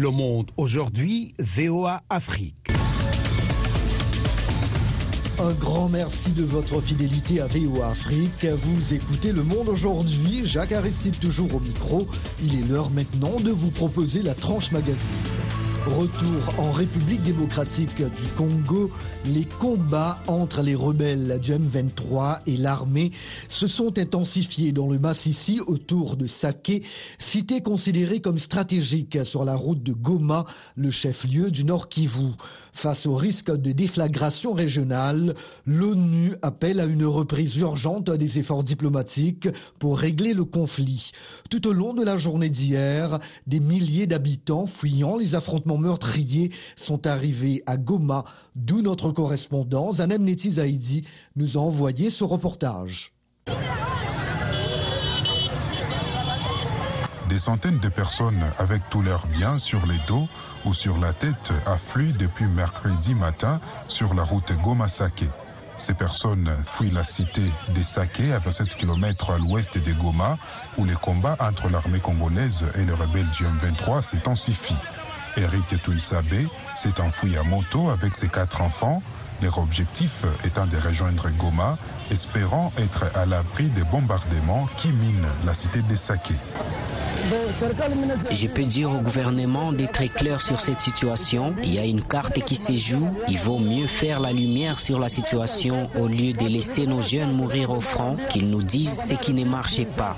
Le 0.00 0.10
Monde 0.10 0.52
aujourd'hui, 0.56 1.34
VOA 1.40 2.04
Afrique. 2.08 2.54
Un 5.40 5.52
grand 5.54 5.88
merci 5.88 6.30
de 6.30 6.44
votre 6.44 6.80
fidélité 6.80 7.40
à 7.40 7.48
VOA 7.48 7.88
Afrique. 7.88 8.44
Vous 8.44 8.94
écoutez 8.94 9.32
Le 9.32 9.42
Monde 9.42 9.68
aujourd'hui. 9.68 10.42
Jacques 10.44 10.70
Aristide 10.70 11.18
toujours 11.18 11.52
au 11.52 11.58
micro. 11.58 12.06
Il 12.44 12.60
est 12.60 12.68
l'heure 12.68 12.90
maintenant 12.90 13.40
de 13.40 13.50
vous 13.50 13.72
proposer 13.72 14.22
la 14.22 14.34
tranche 14.34 14.70
magazine. 14.70 15.10
Retour 15.96 16.54
en 16.58 16.70
République 16.70 17.22
démocratique 17.22 17.96
du 17.96 18.28
Congo, 18.36 18.90
les 19.24 19.46
combats 19.46 20.18
entre 20.26 20.60
les 20.60 20.74
rebelles 20.74 21.38
du 21.40 21.52
M23 21.52 22.40
et 22.46 22.58
l'armée 22.58 23.10
se 23.48 23.66
sont 23.66 23.98
intensifiés 23.98 24.72
dans 24.72 24.86
le 24.86 24.98
Massissi 24.98 25.60
autour 25.66 26.16
de 26.16 26.26
Saké, 26.26 26.82
cité 27.18 27.62
considérée 27.62 28.20
comme 28.20 28.38
stratégique 28.38 29.24
sur 29.24 29.44
la 29.44 29.54
route 29.54 29.82
de 29.82 29.94
Goma, 29.94 30.44
le 30.76 30.90
chef-lieu 30.90 31.50
du 31.50 31.64
Nord 31.64 31.88
Kivu. 31.88 32.32
Face 32.78 33.06
au 33.06 33.16
risque 33.16 33.50
de 33.50 33.72
déflagration 33.72 34.52
régionale, 34.52 35.34
l'ONU 35.66 36.36
appelle 36.42 36.78
à 36.78 36.84
une 36.84 37.04
reprise 37.04 37.56
urgente 37.56 38.08
des 38.08 38.38
efforts 38.38 38.62
diplomatiques 38.62 39.48
pour 39.80 39.98
régler 39.98 40.32
le 40.32 40.44
conflit. 40.44 41.10
Tout 41.50 41.66
au 41.66 41.72
long 41.72 41.92
de 41.92 42.04
la 42.04 42.16
journée 42.16 42.50
d'hier, 42.50 43.18
des 43.48 43.58
milliers 43.58 44.06
d'habitants 44.06 44.68
fuyant 44.68 45.16
les 45.16 45.34
affrontements 45.34 45.76
meurtriers 45.76 46.52
sont 46.76 47.08
arrivés 47.08 47.64
à 47.66 47.76
Goma, 47.76 48.24
d'où 48.54 48.80
notre 48.80 49.10
correspondant 49.10 49.94
Zanem 49.94 50.22
Neti 50.22 50.52
Zaidi 50.52 51.02
nous 51.34 51.56
a 51.56 51.60
envoyé 51.60 52.10
ce 52.10 52.22
reportage. 52.22 53.17
Des 57.28 57.38
centaines 57.38 57.78
de 57.78 57.90
personnes 57.90 58.50
avec 58.58 58.88
tous 58.88 59.02
leurs 59.02 59.26
biens 59.26 59.58
sur 59.58 59.84
les 59.86 59.98
dos 60.06 60.26
ou 60.64 60.72
sur 60.72 60.98
la 60.98 61.12
tête 61.12 61.52
affluent 61.66 62.14
depuis 62.14 62.46
mercredi 62.46 63.14
matin 63.14 63.60
sur 63.86 64.14
la 64.14 64.22
route 64.22 64.50
Goma-Saké. 64.62 65.28
Ces 65.76 65.92
personnes 65.92 66.50
fuient 66.64 66.90
la 66.90 67.04
cité 67.04 67.42
des 67.74 67.82
Saké 67.82 68.32
à 68.32 68.38
27 68.38 68.74
km 68.76 69.30
à 69.30 69.38
l'ouest 69.38 69.76
de 69.76 69.92
Goma 69.92 70.38
où 70.78 70.86
les 70.86 70.94
combats 70.94 71.36
entre 71.38 71.68
l'armée 71.68 72.00
congolaise 72.00 72.64
et 72.76 72.84
les 72.86 72.94
rebelles 72.94 73.30
du 73.30 73.44
M23 73.44 74.00
s'intensifient. 74.00 74.74
Eric 75.36 75.82
Touissabé 75.82 76.48
s'est 76.74 76.98
enfoui 76.98 77.36
à 77.36 77.42
moto 77.42 77.90
avec 77.90 78.16
ses 78.16 78.28
quatre 78.28 78.62
enfants, 78.62 79.02
leur 79.42 79.58
objectif 79.58 80.24
étant 80.44 80.66
de 80.66 80.76
rejoindre 80.76 81.28
Goma, 81.38 81.78
espérant 82.10 82.72
être 82.78 83.04
à 83.14 83.26
l'abri 83.26 83.68
des 83.70 83.84
bombardements 83.84 84.68
qui 84.76 84.92
minent 84.92 85.28
la 85.44 85.54
cité 85.54 85.82
des 85.82 85.96
Saké. 85.96 86.34
Je 88.30 88.46
peux 88.46 88.64
dire 88.64 88.90
au 88.90 89.00
gouvernement 89.00 89.72
d'être 89.72 90.04
clair 90.14 90.40
sur 90.40 90.60
cette 90.60 90.80
situation. 90.80 91.54
Il 91.62 91.74
y 91.74 91.78
a 91.78 91.84
une 91.84 92.02
carte 92.02 92.42
qui 92.44 92.56
se 92.56 92.72
joue. 92.72 93.08
Il 93.28 93.38
vaut 93.38 93.58
mieux 93.58 93.86
faire 93.86 94.20
la 94.20 94.32
lumière 94.32 94.78
sur 94.78 94.98
la 94.98 95.08
situation 95.08 95.90
au 95.98 96.06
lieu 96.06 96.32
de 96.32 96.46
laisser 96.46 96.86
nos 96.86 97.02
jeunes 97.02 97.32
mourir 97.32 97.70
au 97.70 97.80
front, 97.80 98.16
qu'ils 98.30 98.48
nous 98.48 98.62
disent 98.62 99.08
ce 99.08 99.14
qui 99.14 99.34
ne 99.34 99.44
marchait 99.44 99.84
pas. 99.84 100.16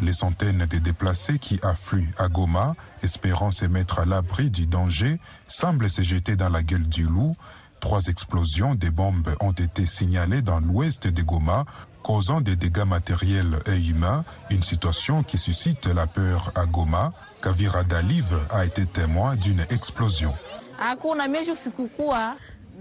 Les 0.00 0.12
centaines 0.12 0.66
de 0.66 0.78
déplacés 0.78 1.38
qui 1.38 1.58
affluent 1.62 2.14
à 2.18 2.28
Goma, 2.28 2.74
espérant 3.02 3.50
se 3.50 3.64
mettre 3.64 3.98
à 3.98 4.04
l'abri 4.04 4.48
du 4.50 4.66
danger, 4.66 5.18
semblent 5.44 5.90
se 5.90 6.02
jeter 6.02 6.36
dans 6.36 6.48
la 6.48 6.62
gueule 6.62 6.88
du 6.88 7.04
loup. 7.04 7.36
Trois 7.80 8.06
explosions 8.06 8.74
de 8.74 8.90
bombes 8.90 9.34
ont 9.40 9.52
été 9.52 9.86
signalées 9.86 10.42
dans 10.42 10.60
l'ouest 10.60 11.08
de 11.08 11.22
Goma, 11.22 11.64
causant 12.02 12.40
des 12.40 12.56
dégâts 12.56 12.86
matériels 12.86 13.58
et 13.66 13.76
humains, 13.76 14.24
une 14.50 14.62
situation 14.62 15.22
qui 15.22 15.36
suscite 15.36 15.86
la 15.86 16.06
peur 16.06 16.52
à 16.54 16.66
Goma. 16.66 17.12
Kavira 17.42 17.82
Daliv 17.84 18.38
a 18.50 18.64
été 18.64 18.86
témoin 18.86 19.36
d'une 19.36 19.60
explosion. 19.70 20.32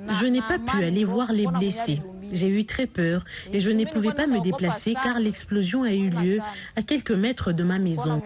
Je 0.10 0.26
n'ai 0.28 0.42
pas 0.42 0.60
pu 0.60 0.84
aller 0.84 1.04
voir 1.04 1.32
les 1.32 1.48
blessés. 1.48 2.02
J'ai 2.32 2.48
eu 2.48 2.66
très 2.66 2.88
peur 2.88 3.24
et 3.52 3.60
je 3.60 3.72
ne 3.72 3.86
pouvais 3.86 4.14
pas 4.14 4.28
me 4.28 4.42
déplacer 4.42 4.94
car 5.04 5.20
l'explosion 5.20 5.84
a 5.84 5.94
eu 5.94 6.10
lieu 6.10 6.40
à 6.76 6.82
quelques 6.82 7.12
mètres 7.12 7.52
de 7.52 7.64
ma 7.64 7.80
maison. 7.80 8.22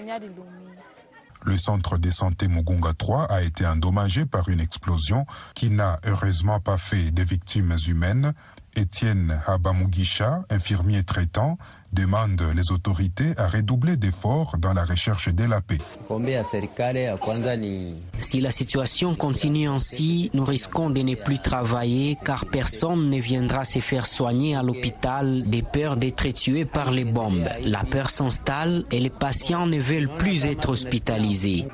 Le 1.44 1.58
centre 1.58 1.98
de 1.98 2.12
santé 2.12 2.48
Mugunga 2.48 2.94
3 2.94 3.24
a 3.24 3.42
été 3.42 3.66
endommagé 3.66 4.28
par 4.28 4.50
une 4.50 4.60
explosion 4.60 5.26
qui 5.56 5.72
n'a 5.72 6.00
heureusement 6.06 6.60
pas 6.60 6.78
fait 6.78 7.10
de 7.10 7.24
victimes 7.24 7.76
humaines. 7.88 8.34
Étienne 8.76 9.42
Habamugisha, 9.48 10.46
infirmier 10.50 11.04
traitant, 11.04 11.58
demande 11.94 12.42
les 12.56 12.72
autorités 12.72 13.34
à 13.38 13.48
redoubler 13.48 13.98
d'efforts 13.98 14.58
dans 14.58 14.74
la 14.74 14.86
recherche 14.86 15.30
de 15.30 15.44
la 15.44 15.62
paix. 15.62 15.78
Si 18.18 18.42
la 18.42 18.52
situation 18.52 19.16
continue 19.16 19.68
ainsi, 19.68 20.30
nous 20.34 20.46
risquons 20.46 20.90
de 20.90 21.02
ne 21.02 21.16
plus 21.16 21.40
travailler 21.40 22.18
car 22.24 22.46
personne 22.46 23.10
ne 23.10 23.18
viendra 23.18 23.66
se 23.66 23.80
faire 23.80 24.06
soigner 24.06 24.56
à 24.56 24.64
l'hôpital 24.64 25.44
des 25.48 25.62
peurs 25.62 25.98
d'être 25.98 26.28
tué 26.30 26.66
par 26.66 26.92
les 26.92 27.06
bombes. 27.06 27.50
La 27.64 27.84
peur 27.84 28.10
s'installe 28.10 28.86
et 28.92 29.00
les 29.00 29.10
patients 29.10 29.68
ne 29.68 29.80
veulent 29.80 30.16
plus 30.18 30.46
être 30.46 30.70
hospitalisés. 30.70 31.68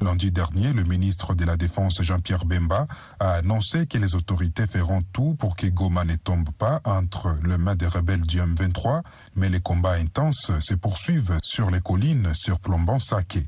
Lundi 0.00 0.32
dernier, 0.32 0.72
le 0.72 0.84
ministre 0.84 1.34
de 1.34 1.44
la 1.44 1.56
Défense 1.56 2.02
Jean-Pierre 2.02 2.44
Bemba 2.44 2.86
a 3.18 3.32
annoncé 3.32 3.86
que 3.86 3.98
les 3.98 4.14
autorités 4.14 4.66
feront 4.66 5.02
tout 5.12 5.34
pour 5.34 5.56
que 5.56 5.66
Goma 5.66 6.04
ne 6.04 6.14
tombe 6.14 6.50
pas 6.50 6.80
entre 6.84 7.36
les 7.44 7.58
mains 7.58 7.74
des 7.74 7.85
rebelles 7.86 8.26
du 8.26 8.38
M23, 8.38 9.02
mais 9.34 9.48
les 9.48 9.60
combats 9.60 9.92
intenses 9.92 10.52
se 10.60 10.74
poursuivent 10.74 11.38
sur 11.42 11.70
les 11.70 11.80
collines 11.80 12.32
surplombant 12.34 12.98
Saké. 12.98 13.44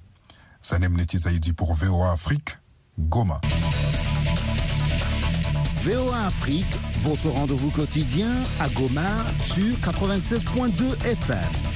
Sanem 0.62 0.96
Netizaïdi 0.96 1.53
pour 1.53 1.74
VOA 1.74 2.12
Afrique, 2.12 2.59
Goma. 2.98 3.40
VOA 5.85 6.27
Afrique, 6.27 6.66
votre 7.03 7.29
rendez-vous 7.29 7.70
quotidien 7.70 8.42
à 8.61 8.68
Goma 8.68 9.24
sur 9.44 9.77
96.2 9.79 11.07
FM. 11.07 11.67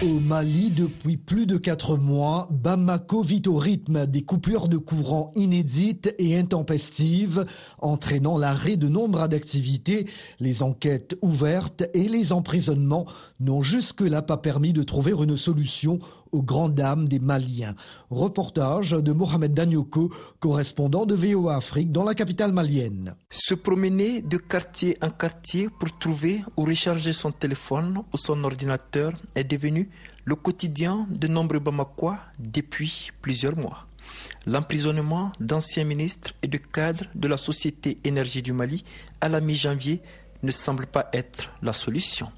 Au 0.00 0.20
Mali, 0.20 0.70
depuis 0.70 1.16
plus 1.16 1.44
de 1.44 1.56
quatre 1.56 1.96
mois, 1.96 2.46
Bamako 2.52 3.20
vit 3.20 3.42
au 3.48 3.56
rythme 3.56 4.06
des 4.06 4.22
coupures 4.22 4.68
de 4.68 4.76
courant 4.76 5.32
inédites 5.34 6.14
et 6.18 6.38
intempestives, 6.38 7.44
entraînant 7.80 8.38
l'arrêt 8.38 8.76
de 8.76 8.86
nombre 8.86 9.26
d'activités. 9.26 10.06
Les 10.38 10.62
enquêtes 10.62 11.18
ouvertes 11.20 11.82
et 11.94 12.06
les 12.06 12.32
emprisonnements 12.32 13.06
n'ont 13.40 13.60
jusque-là 13.62 14.22
pas 14.22 14.36
permis 14.36 14.72
de 14.72 14.84
trouver 14.84 15.14
une 15.20 15.36
solution 15.36 15.98
aux 16.32 16.42
grandes 16.42 16.74
dames 16.74 17.08
des 17.08 17.18
Maliens. 17.18 17.74
Reportage 18.10 18.90
de 18.90 19.12
Mohamed 19.12 19.54
Danyoko, 19.54 20.10
correspondant 20.40 21.06
de 21.06 21.14
VOA 21.14 21.56
Afrique 21.56 21.92
dans 21.92 22.04
la 22.04 22.14
capitale 22.14 22.52
malienne. 22.52 23.14
Se 23.30 23.54
promener 23.54 24.22
de 24.22 24.36
quartier 24.36 24.96
en 25.02 25.10
quartier 25.10 25.68
pour 25.78 25.96
trouver 25.98 26.42
ou 26.56 26.64
recharger 26.64 27.12
son 27.12 27.32
téléphone 27.32 28.02
ou 28.12 28.16
son 28.16 28.44
ordinateur 28.44 29.12
est 29.34 29.44
devenu 29.44 29.90
le 30.24 30.34
quotidien 30.34 31.06
de 31.10 31.26
nombreux 31.26 31.58
Bamakois 31.58 32.18
depuis 32.38 33.10
plusieurs 33.22 33.56
mois. 33.56 33.86
L'emprisonnement 34.46 35.32
d'anciens 35.40 35.84
ministres 35.84 36.32
et 36.42 36.48
de 36.48 36.58
cadres 36.58 37.04
de 37.14 37.28
la 37.28 37.36
Société 37.36 37.98
Énergie 38.04 38.42
du 38.42 38.52
Mali 38.52 38.84
à 39.20 39.28
la 39.28 39.40
mi-janvier 39.40 40.02
ne 40.42 40.50
semble 40.50 40.86
pas 40.86 41.08
être 41.12 41.50
la 41.62 41.72
solution. 41.72 42.30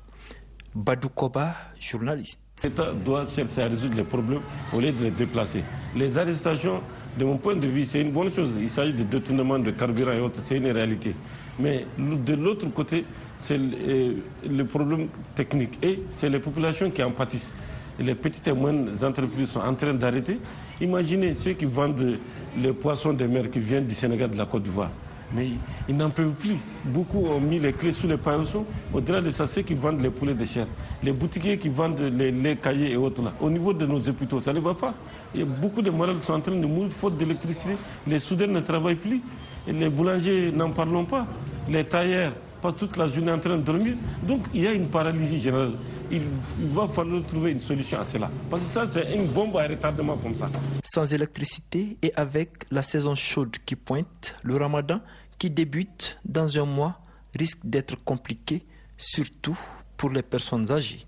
Badou 0.75 1.09
Koba, 1.09 1.57
journaliste. 1.79 2.41
L'État 2.63 2.93
doit 2.93 3.25
chercher 3.27 3.63
à 3.63 3.69
résoudre 3.69 3.97
les 3.97 4.05
problèmes 4.05 4.43
au 4.75 4.81
lieu 4.81 4.93
de 4.93 5.05
les 5.05 5.11
déplacer. 5.11 5.65
Les 5.97 6.19
arrestations, 6.19 6.83
de 7.19 7.25
mon 7.25 7.39
point 7.39 7.57
de 7.57 7.67
vue, 7.67 7.85
c'est 7.87 8.03
une 8.03 8.11
bonne 8.13 8.31
chose. 8.31 8.53
Il 8.61 8.69
s'agit 8.69 8.93
de 8.93 9.03
détournement 9.03 9.59
de 9.59 9.71
carburant 9.71 10.13
et 10.13 10.21
autres, 10.21 10.41
c'est 10.43 10.59
une 10.59 10.71
réalité. 10.71 11.15
Mais 11.59 11.87
de 11.99 12.35
l'autre 12.35 12.67
côté, 12.69 13.05
c'est 13.39 13.59
le, 13.59 14.63
problème 14.65 15.09
technique 15.35 15.79
et 15.83 16.03
c'est 16.11 16.29
les 16.29 16.39
populations 16.39 16.91
qui 16.91 17.03
en 17.03 17.11
pâtissent. 17.11 17.55
les 17.99 18.15
petites 18.15 18.47
et 18.49 18.53
moyennes 18.53 18.91
entreprises 19.03 19.51
sont 19.51 19.61
en 19.61 19.75
train 19.75 19.95
d'arrêter. 19.95 20.39
Imaginez 20.83 21.35
ceux 21.35 21.53
qui 21.55 21.65
vendent 21.65 22.19
les 22.59 22.73
poissons 22.75 23.15
de 23.15 23.27
mer 23.27 23.51
qui 23.51 23.59
viennent 23.61 23.87
du 23.87 23.95
Sénégal, 23.95 24.31
de 24.31 24.37
la 24.37 24.47
Côte 24.47 24.63
d'Ivoire. 24.65 24.91
Mais 25.35 25.49
ils 25.89 25.97
n'en 25.97 26.11
peuvent 26.11 26.33
plus. 26.33 26.57
Beaucoup 26.85 27.27
ont 27.27 27.41
mis 27.41 27.59
les 27.61 27.73
clés 27.73 27.93
sous 27.93 28.09
les 28.09 28.17
paillots. 28.17 28.67
Au-delà 28.93 29.21
de 29.21 29.31
ça, 29.31 29.47
ceux 29.47 29.63
qui 29.63 29.75
vendent 29.75 30.01
les 30.01 30.11
poulets 30.11 30.35
de 30.35 30.45
chair, 30.45 30.67
les 31.03 31.13
boutiquiers 31.13 31.59
qui 31.59 31.69
vendent 31.69 32.01
les, 32.01 32.57
cahiers 32.57 32.93
et 32.93 32.97
autres. 32.97 33.23
Au 33.41 33.51
niveau 33.51 33.73
de 33.73 33.87
nos 33.87 34.09
hôpitaux, 34.09 34.41
ça 34.41 34.53
ne 34.53 34.61
va 34.61 34.75
pas. 34.75 34.95
A 35.39 35.45
beaucoup 35.45 35.83
de 35.83 35.91
qui 35.91 36.21
sont 36.27 36.33
en 36.33 36.41
train 36.41 36.53
de 36.57 36.67
mourir 36.67 36.91
faute 36.91 37.17
d'électricité. 37.17 37.77
Les 38.07 38.19
soudains 38.19 38.49
ne 38.49 38.61
travaillent 38.61 38.97
plus. 38.97 39.21
Et 39.69 39.73
les 39.73 39.91
boulangers, 39.91 40.51
n'en 40.53 40.71
parlons 40.71 41.05
pas. 41.05 41.27
Les 41.69 41.85
tailleurs 41.85 42.33
passent 42.61 42.77
toute 42.77 42.97
la 42.97 43.09
journée 43.09 43.33
en 43.33 43.39
train 43.39 43.57
de 43.57 43.63
dormir. 43.63 43.95
Donc 44.23 44.43
il 44.55 44.63
y 44.63 44.67
a 44.67 44.73
une 44.73 44.89
paralysie 44.89 45.41
générale. 45.41 45.73
Il, 46.11 46.23
va 46.71 46.89
falloir 46.89 47.23
trouver 47.25 47.53
une 47.53 47.61
solution 47.61 48.01
à 48.01 48.05
cela. 48.05 48.29
Parce 48.51 48.63
que 48.65 48.69
ça, 48.69 48.87
c'est 48.87 49.15
une 49.15 49.27
bombe 49.27 49.57
à 49.57 49.69
retardement 49.69 50.17
comme 50.17 50.35
ça. 50.35 50.51
Sans 50.83 51.13
électricité 51.15 51.97
et 52.03 52.13
avec 52.17 52.65
la 52.71 52.83
saison 52.83 53.15
chaude 53.15 53.57
qui 53.65 53.77
pointe, 53.77 54.35
le 54.43 54.57
ramadan 54.57 55.01
qui 55.41 55.49
débute 55.49 56.19
dans 56.23 56.59
un 56.59 56.67
mois 56.67 57.01
risque 57.35 57.61
d'être 57.65 57.97
compliqué, 58.05 58.63
surtout 58.99 59.59
pour 59.97 60.11
les 60.11 60.23
personnes 60.23 60.71
âgées. 60.71 61.07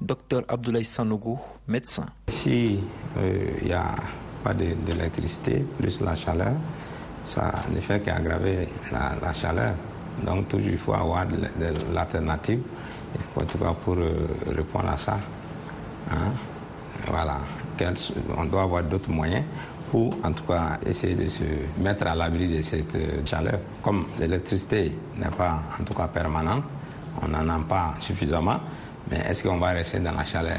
Docteur 0.00 0.42
Abdoulaye 0.48 0.86
Sanogo, 0.86 1.38
médecin. 1.68 2.06
Si 2.28 2.80
euh, 3.18 3.50
il 3.60 3.66
n'y 3.66 3.72
a 3.74 3.94
pas 4.42 4.54
d'électricité, 4.54 5.66
plus 5.78 6.00
la 6.00 6.16
chaleur, 6.16 6.54
ça 7.24 7.52
ne 7.74 7.80
fait 7.80 8.00
qu'aggraver 8.00 8.68
la, 8.90 9.34
chaleur. 9.34 9.74
Donc 10.24 10.48
toujours 10.48 10.70
il 10.70 10.78
faut 10.78 10.94
avoir 10.94 11.26
de, 11.26 11.36
l'alternative, 11.92 12.62
en 13.36 13.44
tout 13.44 13.58
cas 13.58 13.74
pour 13.84 13.96
euh, 13.98 14.28
répondre 14.46 14.88
à 14.88 14.96
ça. 14.96 15.18
Hein. 16.10 16.32
Voilà, 17.06 17.38
on 18.38 18.44
doit 18.46 18.62
avoir 18.62 18.82
d'autres 18.82 19.10
moyens 19.10 19.44
pour 19.94 20.12
en 20.24 20.32
tout 20.32 20.42
cas 20.42 20.80
essayer 20.84 21.14
de 21.14 21.28
se 21.28 21.44
mettre 21.78 22.04
à 22.08 22.16
l'abri 22.16 22.48
de 22.48 22.60
cette 22.62 22.96
euh, 22.96 23.24
chaleur. 23.24 23.60
Comme 23.80 24.04
l'électricité 24.18 24.90
n'est 25.16 25.30
pas 25.30 25.62
en 25.80 25.84
tout 25.84 25.94
cas 25.94 26.08
permanente, 26.08 26.64
on 27.22 27.28
n'en 27.28 27.48
a 27.48 27.60
pas 27.60 27.94
suffisamment, 28.00 28.58
mais 29.08 29.18
est-ce 29.18 29.44
qu'on 29.44 29.56
va 29.58 29.68
rester 29.68 30.00
dans 30.00 30.10
la 30.10 30.24
chaleur? 30.24 30.58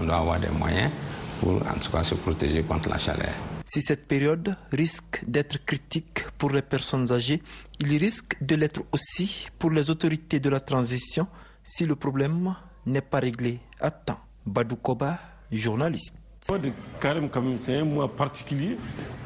On 0.00 0.04
doit 0.04 0.18
avoir 0.18 0.38
des 0.38 0.50
moyens 0.50 0.92
pour 1.40 1.54
en 1.56 1.78
tout 1.82 1.90
cas 1.90 2.04
se 2.04 2.14
protéger 2.14 2.62
contre 2.62 2.88
la 2.88 2.98
chaleur. 2.98 3.32
Si 3.66 3.80
cette 3.80 4.06
période 4.06 4.54
risque 4.70 5.24
d'être 5.26 5.64
critique 5.64 6.24
pour 6.38 6.50
les 6.50 6.62
personnes 6.62 7.10
âgées, 7.10 7.42
il 7.80 7.88
risque 7.98 8.36
de 8.40 8.54
l'être 8.54 8.82
aussi 8.92 9.48
pour 9.58 9.72
les 9.72 9.90
autorités 9.90 10.38
de 10.38 10.48
la 10.48 10.60
transition 10.60 11.26
si 11.64 11.86
le 11.86 11.96
problème 11.96 12.54
n'est 12.86 13.00
pas 13.00 13.18
réglé 13.18 13.58
à 13.80 13.90
temps. 13.90 14.20
Badou 14.46 14.76
Koba, 14.76 15.18
journaliste. 15.50 16.14
Le 16.48 16.52
mois 16.52 16.58
de 16.58 16.70
Karim, 17.00 17.28
c'est 17.58 17.76
un 17.76 17.84
mois 17.84 18.08
particulier. 18.14 18.78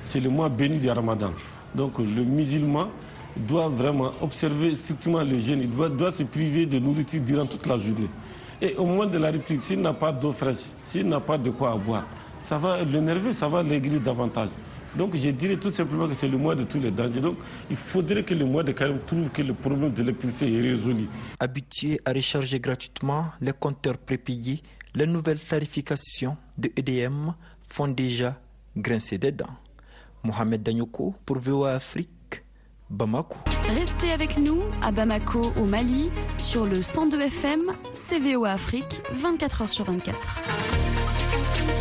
C'est 0.02 0.20
le 0.20 0.30
mois 0.30 0.48
béni 0.48 0.78
du 0.78 0.90
Ramadan. 0.90 1.32
Donc, 1.74 1.98
le 1.98 2.24
musulman 2.24 2.88
doit 3.36 3.68
vraiment 3.68 4.12
observer 4.20 4.74
strictement 4.74 5.22
le 5.22 5.38
jeûne. 5.38 5.60
Il 5.60 5.70
doit, 5.70 6.10
se 6.10 6.22
priver 6.22 6.66
de 6.66 6.78
nourriture 6.78 7.20
durant 7.20 7.46
toute 7.46 7.66
la 7.66 7.76
journée. 7.76 8.08
Et 8.62 8.74
au 8.76 8.84
moment 8.84 9.06
de 9.06 9.18
la 9.18 9.30
rupture, 9.30 9.62
s'il 9.62 9.80
n'a 9.80 9.92
pas 9.92 10.12
d'eau 10.12 10.32
fraîche, 10.32 10.70
s'il 10.82 11.08
n'a 11.08 11.20
pas 11.20 11.38
de 11.38 11.50
quoi 11.50 11.76
boire, 11.76 12.04
ça 12.40 12.58
va 12.58 12.82
l'énerver, 12.84 13.32
ça 13.32 13.48
va 13.48 13.62
l'aigrir 13.62 14.00
davantage. 14.00 14.50
Donc 14.96 15.14
je 15.14 15.30
dirais 15.30 15.56
tout 15.56 15.70
simplement 15.70 16.08
que 16.08 16.14
c'est 16.14 16.28
le 16.28 16.36
mois 16.36 16.54
de 16.54 16.64
tous 16.64 16.80
les 16.80 16.90
dangers. 16.90 17.20
Donc 17.20 17.36
il 17.70 17.76
faudrait 17.76 18.24
que 18.24 18.34
le 18.34 18.44
mois 18.44 18.62
de 18.62 18.72
Karim 18.72 18.98
trouve 19.06 19.30
que 19.30 19.42
le 19.42 19.54
problème 19.54 19.90
d'électricité 19.90 20.52
est 20.52 20.60
résolu. 20.60 21.08
Habitué 21.38 22.00
à 22.04 22.12
recharger 22.12 22.58
gratuitement 22.60 23.26
les 23.40 23.52
compteurs 23.52 23.96
prépayés, 23.98 24.62
les 24.94 25.06
nouvelles 25.06 25.40
tarifications 25.40 26.36
de 26.58 26.70
EDM 26.76 27.32
font 27.68 27.88
déjà 27.88 28.38
grincer 28.76 29.18
des 29.18 29.32
dents. 29.32 29.56
Mohamed 30.22 30.62
Danyoko 30.62 31.14
pour 31.24 31.38
VOA 31.38 31.72
Afrique, 31.74 32.44
Bamako. 32.90 33.38
Restez 33.68 34.12
avec 34.12 34.36
nous 34.38 34.60
à 34.82 34.90
Bamako 34.90 35.52
au 35.60 35.64
Mali 35.64 36.10
sur 36.38 36.66
le 36.66 36.82
102 36.82 37.20
FM, 37.20 37.60
CVOA 37.94 38.50
Afrique, 38.50 39.00
24h 39.22 39.68
sur 39.68 39.84
24. 39.84 41.79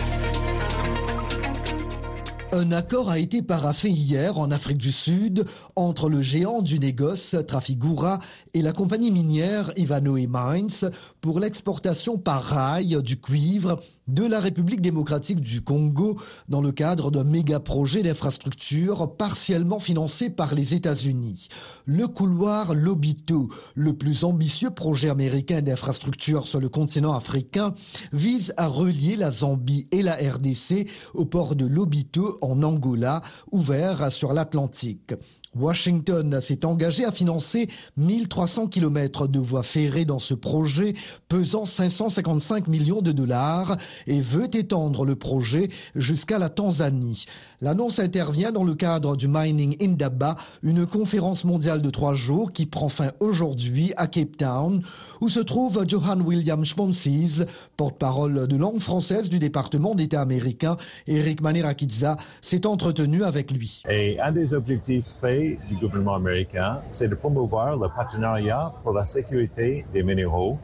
Un 2.51 2.71
accord 2.71 3.11
a 3.11 3.19
été 3.19 3.43
paraphé 3.43 3.89
hier 3.89 4.39
en 4.39 4.49
Afrique 4.49 4.79
du 4.79 4.91
Sud 4.91 5.45
entre 5.75 6.09
le 6.09 6.23
géant 6.23 6.63
du 6.63 6.79
négoce 6.79 7.35
Trafigura 7.47 8.17
et 8.55 8.63
la 8.63 8.71
compagnie 8.71 9.11
minière 9.11 9.71
Ivanhoe 9.77 10.25
Mines 10.27 10.89
pour 11.21 11.39
l'exportation 11.39 12.17
par 12.17 12.41
rail 12.43 12.97
du 13.03 13.21
cuivre 13.21 13.79
de 14.07 14.25
la 14.25 14.39
République 14.39 14.81
démocratique 14.81 15.41
du 15.41 15.61
Congo 15.61 16.19
dans 16.47 16.61
le 16.61 16.71
cadre 16.71 17.11
d'un 17.11 17.23
méga 17.23 17.59
projet 17.59 18.01
d'infrastructure 18.01 19.15
partiellement 19.15 19.79
financé 19.79 20.31
par 20.31 20.55
les 20.55 20.73
États-Unis. 20.73 21.49
Le 21.85 22.07
couloir 22.07 22.73
Lobito, 22.73 23.49
le 23.75 23.93
plus 23.93 24.23
ambitieux 24.23 24.71
projet 24.71 25.09
américain 25.09 25.61
d'infrastructure 25.61 26.47
sur 26.47 26.59
le 26.59 26.69
continent 26.69 27.13
africain, 27.13 27.75
vise 28.11 28.53
à 28.57 28.65
relier 28.65 29.15
la 29.15 29.29
Zambie 29.29 29.87
et 29.91 30.01
la 30.01 30.15
RDC 30.15 30.89
au 31.13 31.25
port 31.25 31.55
de 31.55 31.67
Lobito 31.67 32.38
en 32.41 32.63
Angola, 32.63 33.21
ouvert 33.51 34.11
sur 34.11 34.33
l'Atlantique. 34.33 35.13
Washington 35.55 36.39
s'est 36.41 36.65
engagé 36.65 37.05
à 37.05 37.11
financer 37.11 37.67
1300 37.97 38.67
km 38.67 39.27
de 39.27 39.39
voies 39.39 39.63
ferrées 39.63 40.05
dans 40.05 40.19
ce 40.19 40.33
projet 40.33 40.93
pesant 41.27 41.65
555 41.65 42.67
millions 42.67 43.01
de 43.01 43.11
dollars 43.11 43.77
et 44.05 44.21
veut 44.21 44.53
étendre 44.55 45.05
le 45.05 45.15
projet 45.15 45.69
jusqu'à 45.95 46.37
la 46.37 46.49
Tanzanie. 46.49 47.25
L'annonce 47.61 47.99
intervient 47.99 48.51
dans 48.51 48.63
le 48.63 48.75
cadre 48.75 49.17
du 49.17 49.27
Mining 49.27 49.75
Indaba, 49.81 50.35
une 50.63 50.85
conférence 50.85 51.43
mondiale 51.43 51.81
de 51.81 51.89
trois 51.89 52.13
jours 52.13 52.53
qui 52.53 52.65
prend 52.65 52.89
fin 52.89 53.11
aujourd'hui 53.19 53.91
à 53.97 54.07
Cape 54.07 54.37
Town, 54.37 54.81
où 55.19 55.29
se 55.29 55.39
trouve 55.39 55.83
Johan 55.87 56.21
William 56.21 56.63
Schmonsis, 56.63 57.43
porte-parole 57.75 58.47
de 58.47 58.55
langue 58.55 58.79
française 58.79 59.29
du 59.29 59.39
département 59.39 59.95
d'État 59.95 60.21
américain. 60.21 60.77
Eric 61.07 61.41
Manirakiza 61.41 62.17
s'est 62.41 62.65
entretenu 62.65 63.23
avec 63.23 63.51
lui. 63.51 63.81
Et 63.89 64.19
un 64.19 64.31
des 64.31 64.53
objectifs 64.53 65.05
du 65.39 65.75
gouvernement 65.75 66.15
américain, 66.15 66.81
c'est 66.89 67.07
de 67.07 67.15
promouvoir 67.15 67.77
le 67.77 67.87
partenariat 67.87 68.71
pour 68.83 68.93
la 68.93 69.05
sécurité 69.05 69.85
des 69.93 70.03
minéraux 70.03 70.57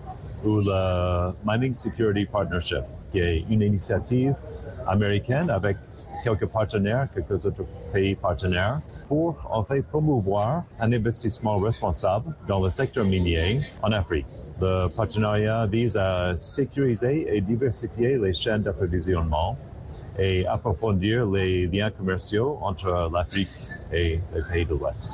ou 0.43 0.59
le 0.59 1.31
Mining 1.45 1.73
Security 1.73 2.25
Partnership, 2.25 2.83
qui 3.11 3.19
est 3.19 3.45
une 3.49 3.61
initiative 3.61 4.35
américaine 4.87 5.49
avec 5.49 5.77
quelques 6.23 6.47
partenaires, 6.47 7.07
quelques 7.13 7.45
autres 7.45 7.65
pays 7.93 8.15
partenaires, 8.15 8.79
pour 9.07 9.47
en 9.51 9.63
fait 9.63 9.81
promouvoir 9.83 10.63
un 10.79 10.91
investissement 10.91 11.57
responsable 11.57 12.35
dans 12.47 12.59
le 12.59 12.69
secteur 12.69 13.05
minier 13.05 13.61
en 13.81 13.91
Afrique. 13.91 14.25
Le 14.59 14.87
partenariat 14.87 15.65
vise 15.67 15.95
à 15.97 16.35
sécuriser 16.35 17.35
et 17.35 17.41
diversifier 17.41 18.17
les 18.17 18.33
chaînes 18.33 18.63
d'approvisionnement 18.63 19.55
et 20.17 20.45
approfondir 20.47 21.25
les 21.29 21.67
liens 21.67 21.91
commerciaux 21.91 22.57
entre 22.61 23.09
l'Afrique 23.13 23.49
et 23.91 24.19
les 24.33 24.41
pays 24.51 24.65
de 24.65 24.71
l'Ouest. 24.71 25.11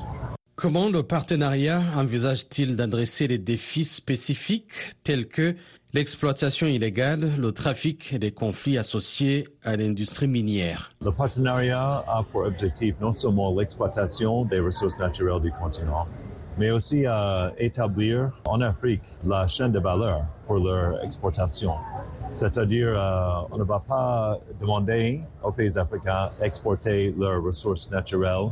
Comment 0.56 0.90
le 0.90 1.02
partenariat 1.02 1.82
envisage-t-il 1.96 2.76
d'adresser 2.76 3.28
les 3.28 3.40
défis 3.40 3.86
spécifiques 3.86 4.74
tels 5.04 5.28
que 5.28 5.56
L'exploitation 5.94 6.68
illégale, 6.68 7.32
le 7.38 7.52
trafic 7.52 8.14
et 8.14 8.20
des 8.20 8.32
conflits 8.32 8.78
associés 8.78 9.46
à 9.62 9.76
l'industrie 9.76 10.28
minière? 10.28 10.90
Le 11.02 11.12
partenariat 11.12 12.06
a 12.08 12.24
pour 12.32 12.46
objectif 12.46 12.96
non 13.02 13.12
seulement 13.12 13.54
l'exploitation 13.60 14.46
des 14.46 14.62
ressources 14.62 14.98
naturelles 15.00 15.42
du 15.42 15.52
continent, 15.52 16.08
mais 16.58 16.72
aussi 16.72 17.06
à 17.06 17.52
établir 17.58 18.32
en 18.46 18.62
Afrique 18.62 19.02
la 19.26 19.46
chaîne 19.48 19.74
de 19.74 19.80
valeur 19.80 20.22
pour 20.48 20.60
leur 20.60 21.04
exportation. 21.04 21.74
C'est-à-dire, 22.34 22.94
euh, 22.96 23.48
on 23.52 23.58
ne 23.58 23.64
va 23.64 23.80
pas 23.80 24.38
demander 24.60 25.22
aux 25.44 25.52
pays 25.52 25.78
africains 25.78 26.30
d'exporter 26.40 27.14
leurs 27.18 27.44
ressources 27.44 27.92
naturelles 27.92 28.50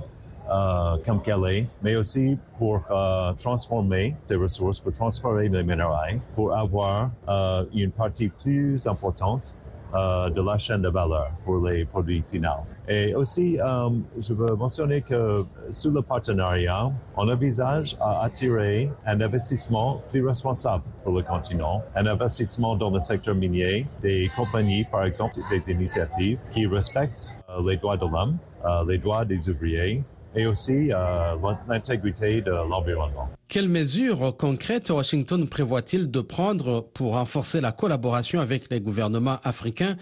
euh, 0.49 0.97
comme 1.05 1.21
qu'elle 1.21 1.45
est, 1.45 1.67
mais 1.83 1.95
aussi 1.95 2.37
pour 2.57 2.81
euh, 2.89 3.33
transformer 3.33 4.15
ces 4.25 4.35
ressources, 4.35 4.79
pour 4.79 4.91
transformer 4.91 5.47
les 5.47 5.61
minéraux, 5.61 6.19
pour 6.35 6.55
avoir 6.55 7.11
euh, 7.27 7.65
une 7.73 7.91
partie 7.91 8.29
plus 8.29 8.87
importante 8.87 9.53
euh, 9.93 10.30
de 10.30 10.41
la 10.41 10.58
chaîne 10.58 10.82
de 10.82 10.89
valeur 10.89 11.32
pour 11.45 11.67
les 11.67 11.86
produits 11.86 12.23
finaux. 12.32 12.65
Et 12.88 13.13
aussi, 13.13 13.60
euh, 13.60 13.89
je 14.19 14.34
veux 14.34 14.56
mentionner 14.56 15.02
que 15.02 15.43
sur 15.69 15.91
le 15.91 16.02
partenariat, 16.02 16.91
on 17.15 17.30
envisage 17.30 17.95
à 18.02 18.23
attirer 18.23 18.89
un 19.06 19.21
investissement 19.21 20.02
plus 20.10 20.25
responsable 20.25 20.84
pour 21.04 21.13
le 21.13 21.21
continent, 21.21 21.84
un 21.95 22.08
investissement 22.08 22.75
dans 22.75 22.89
le 22.89 22.99
secteur 22.99 23.36
minier, 23.36 23.86
des 24.02 24.30
compagnies, 24.36 24.86
par 24.86 25.06
exemple, 25.06 25.36
des 25.52 25.71
initiatives 25.71 26.39
qui 26.52 26.65
respectent 26.65 27.36
euh, 27.49 27.62
les 27.69 27.78
droits 27.78 27.97
de 27.97 28.06
l'homme, 28.06 28.38
euh, 28.65 28.84
les 28.88 28.97
droits 28.97 29.25
des 29.25 29.49
ouvriers, 29.49 30.04
et 30.35 30.45
aussi 30.45 30.91
euh, 30.91 31.35
l'intégrité 31.67 32.41
de 32.41 32.51
l'environnement. 32.51 33.29
Quelles 33.47 33.69
mesures 33.69 34.35
concrètes 34.37 34.89
Washington 34.89 35.47
prévoit-il 35.47 36.11
de 36.11 36.21
prendre 36.21 36.81
pour 36.93 37.13
renforcer 37.13 37.61
la 37.61 37.71
collaboration 37.71 38.39
avec 38.39 38.69
les 38.69 38.79
gouvernements 38.79 39.37
africains 39.43 39.95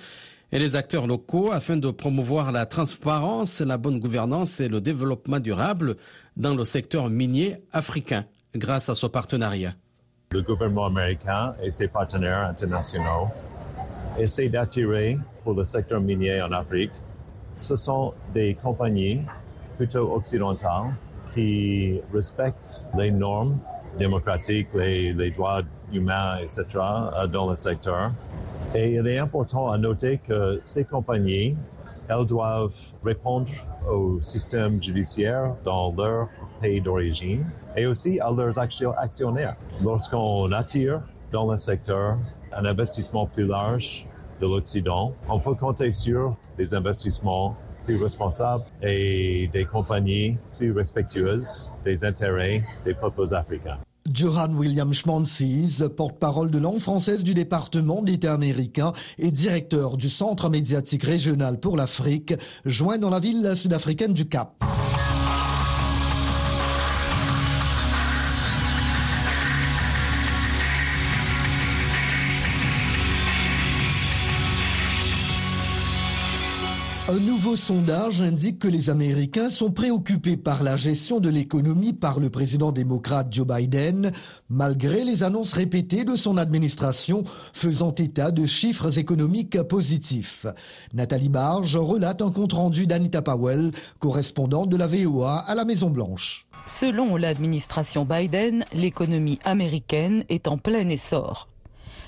et 0.52 0.60
les 0.60 0.76
acteurs 0.76 1.08
locaux 1.08 1.52
afin 1.52 1.78
de 1.78 1.92
promouvoir 1.92 2.52
la 2.52 2.66
transparence, 2.66 3.62
la 3.62 3.78
bonne 3.78 4.00
gouvernance 4.00 4.60
et 4.60 4.70
le 4.70 4.82
développement 4.82 5.40
durable 5.40 5.96
dans 6.36 6.56
le 6.56 6.66
secteur 6.66 7.10
minier 7.10 7.56
africain 7.72 8.26
grâce 8.56 8.90
à 8.90 8.96
ce 8.96 9.08
partenariat? 9.08 9.74
Le 10.32 10.42
gouvernement 10.42 10.88
américain 10.88 11.56
et 11.64 11.70
ses 11.70 11.88
partenaires 11.88 12.48
internationaux 12.50 13.30
essaient 14.20 14.50
d'attirer 14.50 15.18
pour 15.44 15.54
le 15.54 15.64
secteur 15.64 16.02
minier 16.02 16.42
en 16.42 16.52
Afrique. 16.52 16.92
Ce 17.56 17.76
sont 17.76 18.14
des 18.34 18.56
compagnies 18.62 19.22
plutôt 19.78 20.14
occidentales 20.14 20.94
qui 21.34 22.02
respectent 22.14 22.82
les 22.98 23.12
normes 23.12 23.58
démocratiques, 23.98 24.68
les, 24.74 25.32
droits 25.32 25.62
humains, 25.94 26.38
etc. 26.42 26.66
dans 27.32 27.50
le 27.50 27.56
secteur. 27.56 28.12
Et 28.76 28.96
il 28.96 29.08
est 29.08 29.18
important 29.18 29.72
à 29.72 29.78
noter 29.78 30.20
que 30.28 30.60
ces 30.64 30.84
compagnies, 30.84 31.56
elles 32.10 32.26
doivent 32.26 32.76
répondre 33.04 33.52
au 33.90 34.22
système 34.22 34.82
judiciaire 34.82 35.56
dans 35.64 35.94
leur 35.96 36.28
pays 36.62 36.82
d'origine 36.82 37.46
et 37.76 37.86
aussi 37.86 38.20
à 38.20 38.32
leurs 38.32 38.58
actionnaires. 38.60 39.56
Lorsqu'on 39.84 40.52
attire 40.52 41.02
dans 41.32 41.52
le 41.52 41.58
secteur 41.58 42.18
un 42.54 42.66
investissement 42.66 43.26
plus 43.26 43.46
large 43.46 44.06
de 44.42 44.46
l'Occident, 44.46 45.14
on 45.30 45.40
peut 45.40 45.56
compter 45.56 45.92
sur 45.92 46.36
des 46.58 46.74
investissements 46.74 47.56
plus 47.88 48.04
responsables 48.04 48.66
et 48.84 49.50
des 49.54 49.64
compagnies 49.64 50.38
plus 50.58 50.74
respectueuses 50.74 51.72
des 51.86 52.04
intérêts 52.04 52.62
des 52.84 52.94
peuples 52.94 53.34
africains. 53.34 53.78
Johan 54.12 54.54
William 54.54 54.94
Schmanzis, 54.94 55.82
porte-parole 55.96 56.52
de 56.52 56.60
langue 56.60 56.80
française 56.80 57.24
du 57.24 57.34
département 57.34 58.02
d'État 58.04 58.34
américain 58.34 58.92
et 59.18 59.32
directeur 59.32 59.98
du 59.98 60.10
Centre 60.10 60.50
médiatique 60.50 61.04
régional 61.04 61.60
pour 61.60 61.78
l'Afrique, 61.78 62.34
joint 62.66 62.98
dans 62.98 63.10
la 63.10 63.20
ville 63.20 63.54
sud-africaine 63.56 64.14
du 64.14 64.28
Cap. 64.28 64.64
Un 77.10 77.20
nouveau 77.22 77.56
sondage 77.56 78.22
indique 78.22 78.60
que 78.60 78.68
les 78.68 78.90
Américains 78.90 79.50
sont 79.50 79.72
préoccupés 79.72 80.36
par 80.36 80.62
la 80.62 80.76
gestion 80.76 81.22
de 81.22 81.30
l'économie 81.30 81.94
par 81.94 82.20
le 82.20 82.30
président 82.30 82.74
démocrate 82.74 83.32
Joe 83.32 83.48
Biden, 83.48 84.12
malgré 84.50 85.06
les 85.06 85.24
annonces 85.24 85.54
répétées 85.54 86.04
de 86.04 86.18
son 86.18 86.36
administration 86.36 87.24
faisant 87.54 87.96
état 87.96 88.32
de 88.32 88.46
chiffres 88.46 89.00
économiques 89.00 89.62
positifs. 89.62 90.48
Nathalie 90.94 91.30
Barge 91.30 91.78
relate 91.78 92.22
un 92.22 92.30
compte-rendu 92.30 92.88
d'Anita 92.88 93.22
Powell, 93.22 93.72
correspondante 94.00 94.68
de 94.68 94.76
la 94.76 94.88
VOA 94.88 95.38
à 95.38 95.56
la 95.56 95.64
Maison-Blanche. 95.64 96.46
Selon 96.66 97.16
l'administration 97.16 98.04
Biden, 98.04 98.66
l'économie 98.74 99.40
américaine 99.46 100.26
est 100.28 100.50
en 100.50 100.58
plein 100.58 100.90
essor. 100.90 101.48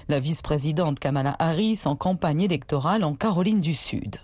La 0.10 0.20
vice-présidente 0.20 1.00
Kamala 1.00 1.38
Harris 1.40 1.84
en 1.86 1.96
campagne 1.96 2.42
électorale 2.42 3.06
en 3.06 3.16
Caroline 3.16 3.62
du 3.62 3.76
Sud. 3.76 4.18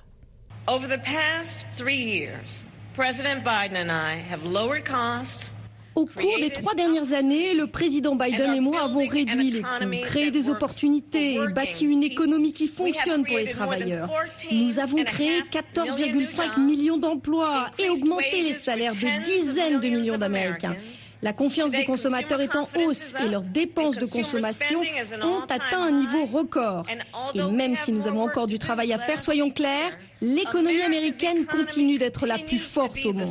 Over 0.68 0.88
the 0.88 0.98
past 0.98 1.64
three 1.76 2.02
years, 2.02 2.66
President 2.96 3.44
Biden 3.44 3.76
and 3.76 3.92
I 3.92 4.16
have 4.16 4.48
lowered 4.48 4.84
costs. 4.84 5.54
Au 5.94 6.08
cours 6.08 6.40
des 6.42 6.50
trois 6.50 6.74
dernières 6.74 7.14
années, 7.14 7.54
le 7.54 7.68
président 7.68 8.16
Biden 8.16 8.52
et 8.54 8.60
moi 8.60 8.82
avons 8.82 9.08
réduit 9.08 9.52
les 9.52 9.62
coûts, 9.62 10.02
créé 10.02 10.32
des 10.32 10.50
opportunités 10.50 11.36
et 11.36 11.48
bâti 11.54 11.86
une 11.86 12.04
économie 12.04 12.52
qui 12.52 12.68
fonctionne 12.68 13.24
pour 13.26 13.38
les 13.38 13.52
travailleurs. 13.52 14.10
Nous 14.52 14.80
avons 14.80 15.04
créé 15.06 15.42
14,5 15.44 16.60
millions 16.60 16.98
d'emplois 16.98 17.70
et 17.80 17.88
augmenté 17.90 18.42
les 18.42 18.54
salaires 18.54 18.96
de 18.96 19.24
dizaines 19.24 19.80
de 19.80 19.88
millions 19.88 20.18
d'Américains. 20.18 20.76
La 21.22 21.32
confiance 21.32 21.72
des 21.72 21.86
consommateurs 21.86 22.42
est 22.42 22.56
en 22.56 22.68
hausse 22.76 23.14
et 23.24 23.30
leurs 23.30 23.44
dépenses 23.44 23.98
de 23.98 24.06
consommation 24.06 24.82
ont 25.24 25.42
atteint 25.48 25.82
un 25.82 25.92
niveau 25.92 26.26
record. 26.26 26.86
Et 27.36 27.42
même 27.42 27.76
si 27.78 27.94
nous 27.94 28.08
avons 28.08 28.24
encore 28.24 28.48
du 28.48 28.60
travail 28.60 28.92
à 28.92 28.98
faire, 28.98 29.22
soyons 29.22 29.50
clairs, 29.50 29.98
l'économie 30.22 30.82
américaine 30.82 31.46
continue 31.46 31.98
d'être 31.98 32.26
la 32.26 32.38
plus 32.38 32.60
forte 32.60 33.06
au 33.06 33.14
monde. 33.14 33.28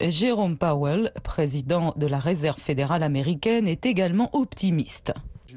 Jérôme 0.00 0.58
Powell, 0.58 1.12
président 1.22 1.94
de 1.96 2.06
la 2.06 2.18
Réserve 2.18 2.58
fédérale 2.58 3.02
américaine, 3.02 3.68
est 3.68 3.86
également 3.86 4.30
optimiste. 4.32 5.12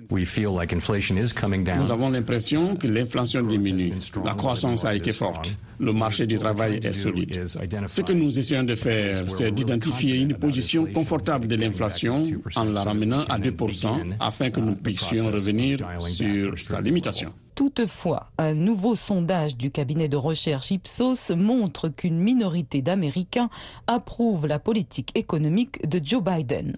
Nous 0.09 1.91
avons 1.91 2.09
l'impression 2.09 2.75
que 2.75 2.87
l'inflation 2.87 3.41
diminue. 3.41 3.93
La 4.23 4.33
croissance 4.33 4.85
a 4.85 4.95
été 4.95 5.11
forte. 5.11 5.57
Le 5.79 5.91
marché 5.91 6.27
du 6.27 6.37
travail 6.37 6.79
est 6.83 6.93
solide. 6.93 7.45
Ce 7.87 8.01
que 8.01 8.13
nous 8.13 8.37
essayons 8.37 8.63
de 8.63 8.75
faire, 8.75 9.25
c'est 9.29 9.51
d'identifier 9.51 10.17
une 10.17 10.35
position 10.35 10.85
confortable 10.85 11.47
de 11.47 11.55
l'inflation 11.55 12.23
en 12.55 12.63
la 12.65 12.83
ramenant 12.83 13.23
à 13.29 13.39
2% 13.39 14.15
afin 14.19 14.49
que 14.49 14.59
nous 14.59 14.75
puissions 14.75 15.31
revenir 15.31 15.79
sur 15.99 16.57
sa 16.59 16.79
limitation. 16.81 17.33
Toutefois, 17.55 18.27
un 18.37 18.53
nouveau 18.53 18.95
sondage 18.95 19.57
du 19.57 19.71
cabinet 19.71 20.07
de 20.07 20.17
recherche 20.17 20.69
Ipsos 20.69 21.31
montre 21.35 21.89
qu'une 21.89 22.19
minorité 22.19 22.83
d'Américains 22.83 23.49
approuvent 23.87 24.45
la 24.45 24.59
politique 24.59 25.11
économique 25.15 25.87
de 25.89 25.99
Joe 26.03 26.23
Biden. 26.23 26.77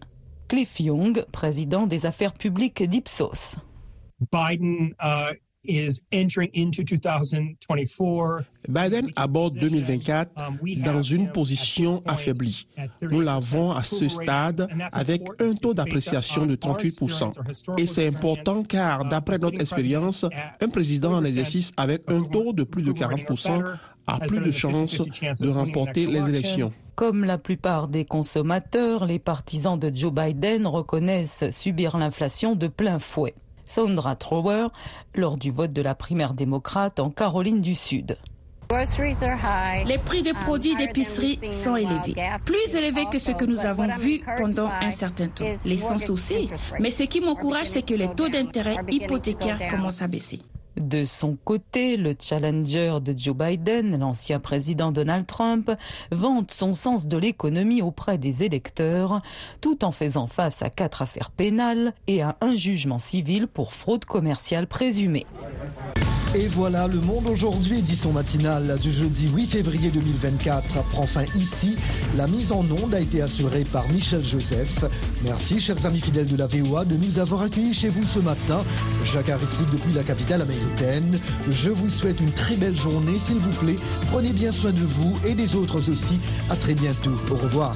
Cliff 0.49 0.79
Young, 0.79 1.23
président 1.31 1.85
des 1.85 2.07
affaires 2.07 2.33
publiques 2.33 2.83
d'Ipsos. 2.83 3.55
Biden 4.31 4.95
uh, 4.99 5.33
is 5.63 6.01
entering 6.11 6.49
into 6.55 6.83
2024. 6.83 8.45
Biden 8.67 9.11
aborde 9.15 9.57
2024 9.59 10.31
dans 10.83 11.01
une 11.03 11.31
position 11.31 12.01
affaiblie. 12.05 12.67
Nous 13.03 13.21
l'avons 13.21 13.71
à 13.71 13.83
ce 13.83 14.09
stade 14.09 14.67
avec 14.91 15.21
un 15.39 15.53
taux 15.53 15.75
d'appréciation 15.75 16.47
de 16.47 16.55
38%. 16.55 17.31
Et 17.77 17.85
c'est 17.85 18.07
important 18.07 18.63
car, 18.63 19.05
d'après 19.05 19.37
notre 19.37 19.61
expérience, 19.61 20.25
un 20.59 20.69
président 20.69 21.13
en 21.13 21.23
exercice 21.23 21.71
avec 21.77 22.09
un 22.09 22.23
taux 22.23 22.53
de 22.53 22.63
plus 22.63 22.81
de 22.81 22.91
40% 22.91 23.63
a 24.15 24.19
plus 24.19 24.39
de 24.39 24.51
chances 24.51 25.01
de 25.39 25.49
remporter 25.49 26.05
les 26.05 26.27
élections. 26.29 26.71
Comme 26.95 27.23
la 27.23 27.37
plupart 27.37 27.87
des 27.87 28.03
consommateurs, 28.03 29.05
les 29.05 29.19
partisans 29.19 29.79
de 29.79 29.89
Joe 29.93 30.11
Biden 30.11 30.67
reconnaissent 30.67 31.49
subir 31.51 31.97
l'inflation 31.97 32.55
de 32.55 32.67
plein 32.67 32.99
fouet. 32.99 33.35
Sandra 33.63 34.15
Trower, 34.15 34.67
lors 35.15 35.37
du 35.37 35.51
vote 35.51 35.71
de 35.71 35.81
la 35.81 35.95
primaire 35.95 36.33
démocrate 36.33 36.99
en 36.99 37.09
Caroline 37.09 37.61
du 37.61 37.75
Sud. 37.75 38.17
Les 39.85 39.97
prix 39.97 40.21
des 40.21 40.33
produits 40.33 40.75
d'épicerie 40.75 41.39
sont 41.51 41.75
élevés, 41.75 42.15
plus 42.45 42.75
élevés 42.75 43.05
que 43.11 43.17
ce 43.17 43.31
que 43.31 43.45
nous 43.45 43.65
avons 43.65 43.87
vu 43.95 44.21
pendant 44.37 44.69
un 44.81 44.91
certain 44.91 45.27
temps. 45.27 45.45
L'essence 45.65 46.09
aussi, 46.09 46.49
mais 46.79 46.91
ce 46.91 47.03
qui 47.03 47.21
m'encourage, 47.21 47.65
c'est 47.67 47.81
que 47.81 47.95
les 47.95 48.09
taux 48.09 48.29
d'intérêt 48.29 48.77
hypothécaires 48.91 49.67
commencent 49.69 50.03
à 50.03 50.07
baisser. 50.07 50.39
De 50.79 51.03
son 51.03 51.37
côté, 51.43 51.97
le 51.97 52.15
challenger 52.17 52.99
de 53.01 53.13
Joe 53.15 53.35
Biden, 53.35 53.99
l'ancien 53.99 54.39
président 54.39 54.93
Donald 54.93 55.27
Trump, 55.27 55.69
vante 56.09 56.51
son 56.51 56.73
sens 56.73 57.05
de 57.05 57.17
l'économie 57.17 57.81
auprès 57.81 58.17
des 58.17 58.43
électeurs, 58.43 59.21
tout 59.59 59.83
en 59.83 59.91
faisant 59.91 60.27
face 60.27 60.61
à 60.61 60.69
quatre 60.69 61.01
affaires 61.01 61.31
pénales 61.31 61.93
et 62.07 62.21
à 62.21 62.37
un 62.39 62.55
jugement 62.55 62.97
civil 62.97 63.47
pour 63.47 63.73
fraude 63.73 64.05
commerciale 64.05 64.67
présumée. 64.67 65.25
Et 66.35 66.47
voilà, 66.47 66.87
le 66.87 66.99
monde 67.01 67.25
aujourd'hui, 67.27 67.79
édition 67.79 68.11
matinale 68.11 68.77
du 68.79 68.91
jeudi 68.91 69.29
8 69.29 69.47
février 69.47 69.89
2024, 69.89 70.83
prend 70.89 71.07
fin 71.07 71.23
ici. 71.35 71.75
La 72.15 72.27
mise 72.27 72.51
en 72.51 72.63
onde 72.83 72.93
a 72.93 72.99
été 72.99 73.23
assurée 73.23 73.63
par 73.63 73.87
Michel 73.89 74.23
Joseph. 74.23 74.85
Merci, 75.23 75.59
chers 75.59 75.83
amis 75.87 75.99
fidèles 75.99 76.27
de 76.27 76.37
la 76.37 76.45
VOA, 76.45 76.85
de 76.85 76.95
nous 76.97 77.17
avoir 77.17 77.41
accueillis 77.41 77.73
chez 77.73 77.89
vous 77.89 78.05
ce 78.05 78.19
matin. 78.19 78.63
Jacques 79.03 79.31
depuis 79.71 79.93
la 79.93 80.03
capitale 80.03 80.43
américaine. 80.43 81.19
Je 81.49 81.69
vous 81.69 81.89
souhaite 81.89 82.19
une 82.19 82.31
très 82.31 82.57
belle 82.57 82.77
journée, 82.77 83.17
s'il 83.17 83.39
vous 83.39 83.65
plaît. 83.65 83.77
Prenez 84.11 84.31
bien 84.31 84.51
soin 84.51 84.71
de 84.71 84.83
vous 84.83 85.15
et 85.25 85.33
des 85.33 85.55
autres 85.55 85.77
aussi. 85.79 86.19
À 86.51 86.55
très 86.55 86.75
bientôt. 86.75 87.17
Au 87.31 87.35
revoir. 87.35 87.75